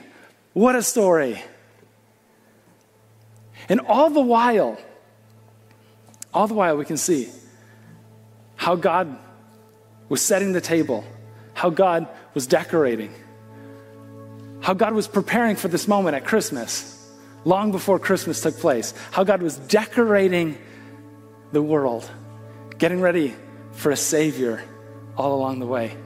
What 0.55 0.77
a 0.77 0.83
story. 0.83 1.43
And 3.69 3.81
all 3.81 4.11
the 4.11 4.21
while, 4.21 4.79
all 6.33 6.47
the 6.47 6.55
while, 6.55 6.77
we 6.77 6.85
can 6.85 6.97
see 6.97 7.29
how 8.57 8.77
God 8.77 9.19
was 10.09 10.21
setting 10.21 10.53
the 10.53 10.61
table, 10.61 11.05
how 11.55 11.71
God 11.71 12.09
was 12.35 12.47
decorating, 12.47 13.15
how 14.61 14.75
God 14.75 14.93
was 14.93 15.09
preparing 15.09 15.57
for 15.57 15.69
this 15.69 15.89
moment 15.89 16.15
at 16.15 16.25
Christmas, 16.25 17.11
long 17.45 17.73
before 17.73 17.99
Christmas 17.99 18.41
took 18.41 18.59
place, 18.59 18.93
how 19.13 19.25
God 19.25 19.43
was 19.43 19.57
decorating 19.57 20.59
the 21.53 21.63
world, 21.63 22.09
getting 22.79 23.01
ready 23.01 23.35
for 23.73 23.91
a 23.91 23.97
Savior 23.97 24.63
all 25.17 25.35
along 25.35 25.59
the 25.59 25.67
way. 25.67 25.97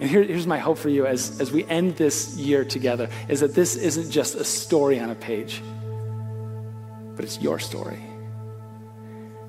And 0.00 0.10
here, 0.10 0.22
here's 0.24 0.46
my 0.46 0.58
hope 0.58 0.78
for 0.78 0.88
you 0.88 1.06
as, 1.06 1.40
as 1.40 1.52
we 1.52 1.64
end 1.64 1.96
this 1.96 2.36
year 2.36 2.64
together 2.64 3.08
is 3.28 3.40
that 3.40 3.54
this 3.54 3.76
isn't 3.76 4.10
just 4.10 4.34
a 4.34 4.44
story 4.44 4.98
on 4.98 5.10
a 5.10 5.14
page 5.14 5.62
but 7.22 7.28
it's 7.28 7.40
your 7.40 7.60
story. 7.60 8.02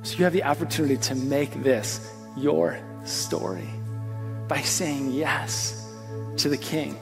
So 0.04 0.20
you 0.20 0.26
have 0.26 0.34
the 0.34 0.44
opportunity 0.44 0.98
to 0.98 1.16
make 1.16 1.52
this 1.64 2.08
your 2.38 2.78
story 3.04 3.68
by 4.48 4.62
saying 4.62 5.10
yes 5.10 5.84
to 6.38 6.50
the 6.50 6.58
King. 6.58 6.96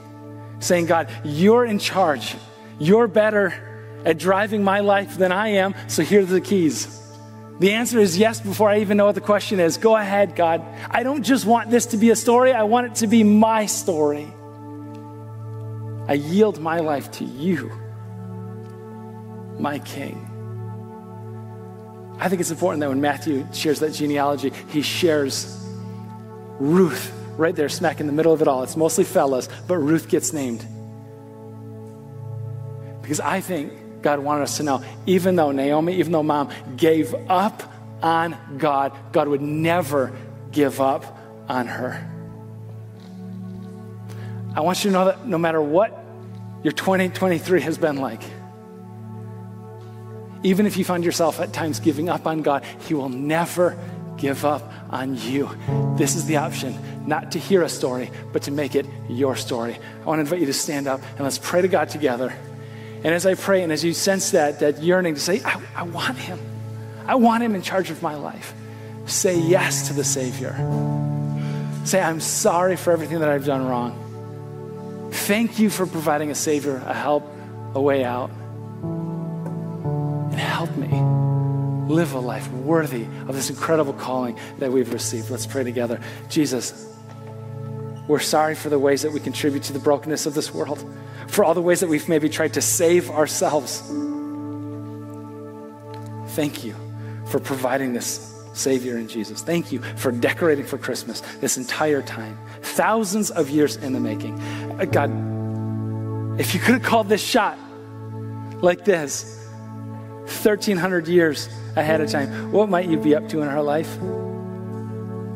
Saying, 0.62 0.86
God, 0.86 1.10
you're 1.26 1.66
in 1.66 1.78
charge. 1.78 2.38
You're 2.80 3.10
better 3.10 4.02
at 4.06 4.18
driving 4.18 4.64
my 4.64 4.80
life 4.80 5.18
than 5.18 5.34
I 5.34 5.50
am, 5.50 5.76
so 5.90 6.04
here 6.04 6.22
are 6.22 6.26
the 6.26 6.40
keys. 6.40 6.88
The 7.60 7.74
answer 7.74 8.00
is 8.00 8.18
yes 8.18 8.40
before 8.40 8.70
I 8.70 8.80
even 8.80 8.96
know 8.96 9.08
what 9.08 9.16
the 9.16 9.20
question 9.20 9.60
is. 9.60 9.76
Go 9.76 9.98
ahead, 9.98 10.38
God. 10.38 10.64
I 10.90 11.04
don't 11.04 11.24
just 11.24 11.46
want 11.46 11.70
this 11.70 11.88
to 11.88 11.98
be 11.98 12.12
a 12.12 12.16
story, 12.16 12.54
I 12.54 12.64
want 12.64 12.88
it 12.88 12.96
to 13.02 13.08
be 13.08 13.26
my 13.26 13.66
story. 13.66 14.34
I 16.08 16.14
yield 16.14 16.62
my 16.62 16.80
life 16.80 17.12
to 17.20 17.26
you, 17.26 17.70
my 19.60 19.78
King. 19.80 20.31
I 22.22 22.30
think 22.30 22.40
it's 22.40 22.52
important 22.52 22.82
that 22.82 22.90
when 22.90 23.02
Matthew 23.02 23.48
shares 23.52 23.80
that 23.80 23.94
genealogy, 23.94 24.54
he 24.70 24.84
shares 24.84 25.58
Ruth 26.60 27.12
right 27.36 27.56
there, 27.56 27.68
smack 27.68 28.00
in 28.00 28.06
the 28.06 28.14
middle 28.14 28.32
of 28.32 28.44
it 28.44 28.48
all. 28.48 28.62
It's 28.62 28.78
mostly 28.78 29.04
fellas, 29.04 29.50
but 29.68 29.78
Ruth 29.78 30.08
gets 30.08 30.32
named. 30.32 30.64
Because 33.02 33.20
I 33.20 33.42
think 33.42 33.74
God 34.04 34.20
wanted 34.20 34.44
us 34.44 34.58
to 34.58 34.64
know, 34.64 34.84
even 35.08 35.36
though 35.36 35.52
Naomi, 35.52 35.96
even 35.96 36.12
though 36.12 36.22
mom 36.22 36.52
gave 36.78 37.16
up 37.28 37.64
on 38.04 38.38
God, 38.60 38.96
God 39.12 39.28
would 39.28 39.42
never 39.42 40.16
give 40.52 40.80
up 40.80 41.18
on 41.50 41.66
her. 41.66 42.08
I 44.56 44.62
want 44.62 44.84
you 44.84 44.92
to 44.92 44.94
know 44.94 45.06
that 45.06 45.26
no 45.26 45.40
matter 45.40 45.60
what 45.60 46.06
your 46.62 46.74
2023 46.74 47.62
has 47.62 47.80
been 47.80 47.98
like, 47.98 48.22
even 50.44 50.66
if 50.66 50.78
you 50.78 50.84
find 50.84 51.04
yourself 51.04 51.40
at 51.40 51.54
times 51.54 51.80
giving 51.80 52.10
up 52.10 52.26
on 52.26 52.42
God, 52.42 52.64
He 52.88 52.94
will 52.94 53.10
never 53.10 53.78
give 54.18 54.46
up 54.46 54.72
on 54.90 55.16
you. 55.16 55.50
This 55.98 56.16
is 56.16 56.26
the 56.26 56.38
option, 56.38 56.78
not 57.08 57.32
to 57.34 57.40
hear 57.40 57.64
a 57.64 57.70
story, 57.70 58.12
but 58.32 58.44
to 58.44 58.52
make 58.52 58.76
it 58.76 58.86
your 59.10 59.36
story. 59.36 59.78
I 60.02 60.06
want 60.06 60.18
to 60.18 60.22
invite 60.22 60.40
you 60.40 60.46
to 60.46 60.54
stand 60.54 60.88
up 60.88 61.02
and 61.12 61.22
let's 61.22 61.40
pray 61.40 61.62
to 61.62 61.68
God 61.68 61.90
together. 61.90 62.34
And 63.04 63.08
as 63.08 63.26
I 63.26 63.34
pray, 63.34 63.64
and 63.64 63.72
as 63.72 63.84
you 63.84 63.94
sense 63.94 64.32
that, 64.32 64.60
that 64.60 64.82
yearning 64.82 65.16
to 65.16 65.20
say, 65.20 65.42
I, 65.44 65.60
I 65.76 65.84
want 65.84 66.18
Him, 66.18 66.40
I 67.08 67.16
want 67.16 67.44
Him 67.44 67.56
in 67.56 67.62
charge 67.62 67.90
of 67.90 68.04
my 68.04 68.16
life, 68.16 68.54
say 69.06 69.40
yes 69.40 69.88
to 69.88 69.94
the 69.94 70.04
Savior. 70.04 70.54
Say, 71.84 72.00
I'm 72.00 72.20
sorry 72.20 72.76
for 72.76 72.92
everything 72.92 73.20
that 73.20 73.30
I've 73.30 73.46
done 73.46 73.68
wrong. 73.68 75.10
Thank 75.12 75.58
you 75.58 75.72
for 75.72 75.88
providing 75.88 76.30
a 76.30 76.36
Savior, 76.36 76.76
a 76.86 76.94
help, 76.94 77.26
a 77.74 77.82
way 77.82 78.04
out. 78.04 78.30
Help 80.62 80.78
me 80.78 81.92
live 81.92 82.14
a 82.14 82.20
life 82.20 82.48
worthy 82.52 83.06
of 83.28 83.34
this 83.34 83.50
incredible 83.50 83.94
calling 83.94 84.38
that 84.60 84.72
we've 84.72 84.94
received. 84.94 85.32
Let's 85.32 85.48
pray 85.48 85.64
together. 85.64 86.00
Jesus, 86.30 86.96
we're 88.08 88.20
sorry 88.20 88.54
for 88.54 88.70
the 88.70 88.78
ways 88.78 89.02
that 89.02 89.12
we 89.12 89.20
contribute 89.20 89.64
to 89.64 89.74
the 89.74 89.80
brokenness 89.80 90.28
of 90.28 90.36
this 90.36 90.54
world, 90.54 90.88
for 91.28 91.44
all 91.44 91.56
the 91.56 91.64
ways 91.64 91.80
that 91.80 91.88
we've 91.88 92.08
maybe 92.08 92.30
tried 92.30 92.54
to 92.54 92.62
save 92.62 93.10
ourselves. 93.10 93.80
Thank 96.36 96.64
you 96.64 96.76
for 97.26 97.40
providing 97.40 97.94
this 97.94 98.40
Savior 98.54 99.00
in 99.00 99.08
Jesus. 99.08 99.42
Thank 99.42 99.72
you 99.72 99.82
for 99.96 100.12
decorating 100.12 100.66
for 100.66 100.78
Christmas 100.78 101.22
this 101.40 101.58
entire 101.58 102.04
time, 102.04 102.38
thousands 102.62 103.32
of 103.32 103.50
years 103.50 103.78
in 103.78 103.94
the 103.94 104.00
making. 104.00 104.40
Uh, 104.80 104.86
God, 104.86 105.10
if 106.40 106.54
you 106.54 106.60
could 106.60 106.76
have 106.76 106.84
called 106.84 107.10
this 107.10 107.24
shot 107.24 107.58
like 108.62 108.86
this 108.86 109.41
1,300 110.32 111.08
years 111.08 111.48
ahead 111.76 112.02
of 112.02 112.10
time, 112.10 112.52
what 112.52 112.70
might 112.70 112.88
you 112.88 112.98
be 112.98 113.16
up 113.16 113.28
to 113.30 113.42
in 113.42 113.48
our 113.48 113.62
life? 113.62 113.98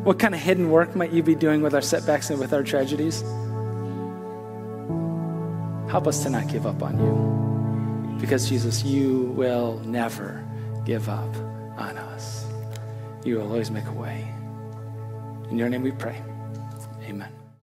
What 0.06 0.20
kind 0.20 0.36
of 0.36 0.42
hidden 0.42 0.70
work 0.70 0.96
might 0.96 1.12
you 1.12 1.24
be 1.24 1.36
doing 1.36 1.62
with 1.62 1.74
our 1.74 1.82
setbacks 1.82 2.30
and 2.30 2.40
with 2.40 2.54
our 2.54 2.64
tragedies? 2.64 3.22
Help 5.90 6.08
us 6.08 6.24
to 6.24 6.30
not 6.30 6.48
give 6.48 6.66
up 6.66 6.82
on 6.84 7.00
you. 7.00 8.20
Because, 8.20 8.50
Jesus, 8.50 8.84
you 8.84 9.34
will 9.36 9.80
never 9.86 10.44
give 10.86 11.10
up 11.10 11.36
on 11.78 11.98
us. 11.98 12.46
You 13.24 13.38
will 13.38 13.48
always 13.48 13.72
make 13.72 13.86
a 13.86 13.92
way. 13.92 14.28
In 15.50 15.58
your 15.58 15.70
name 15.70 15.84
we 15.84 15.92
pray. 15.92 16.22
Amen. 17.04 17.45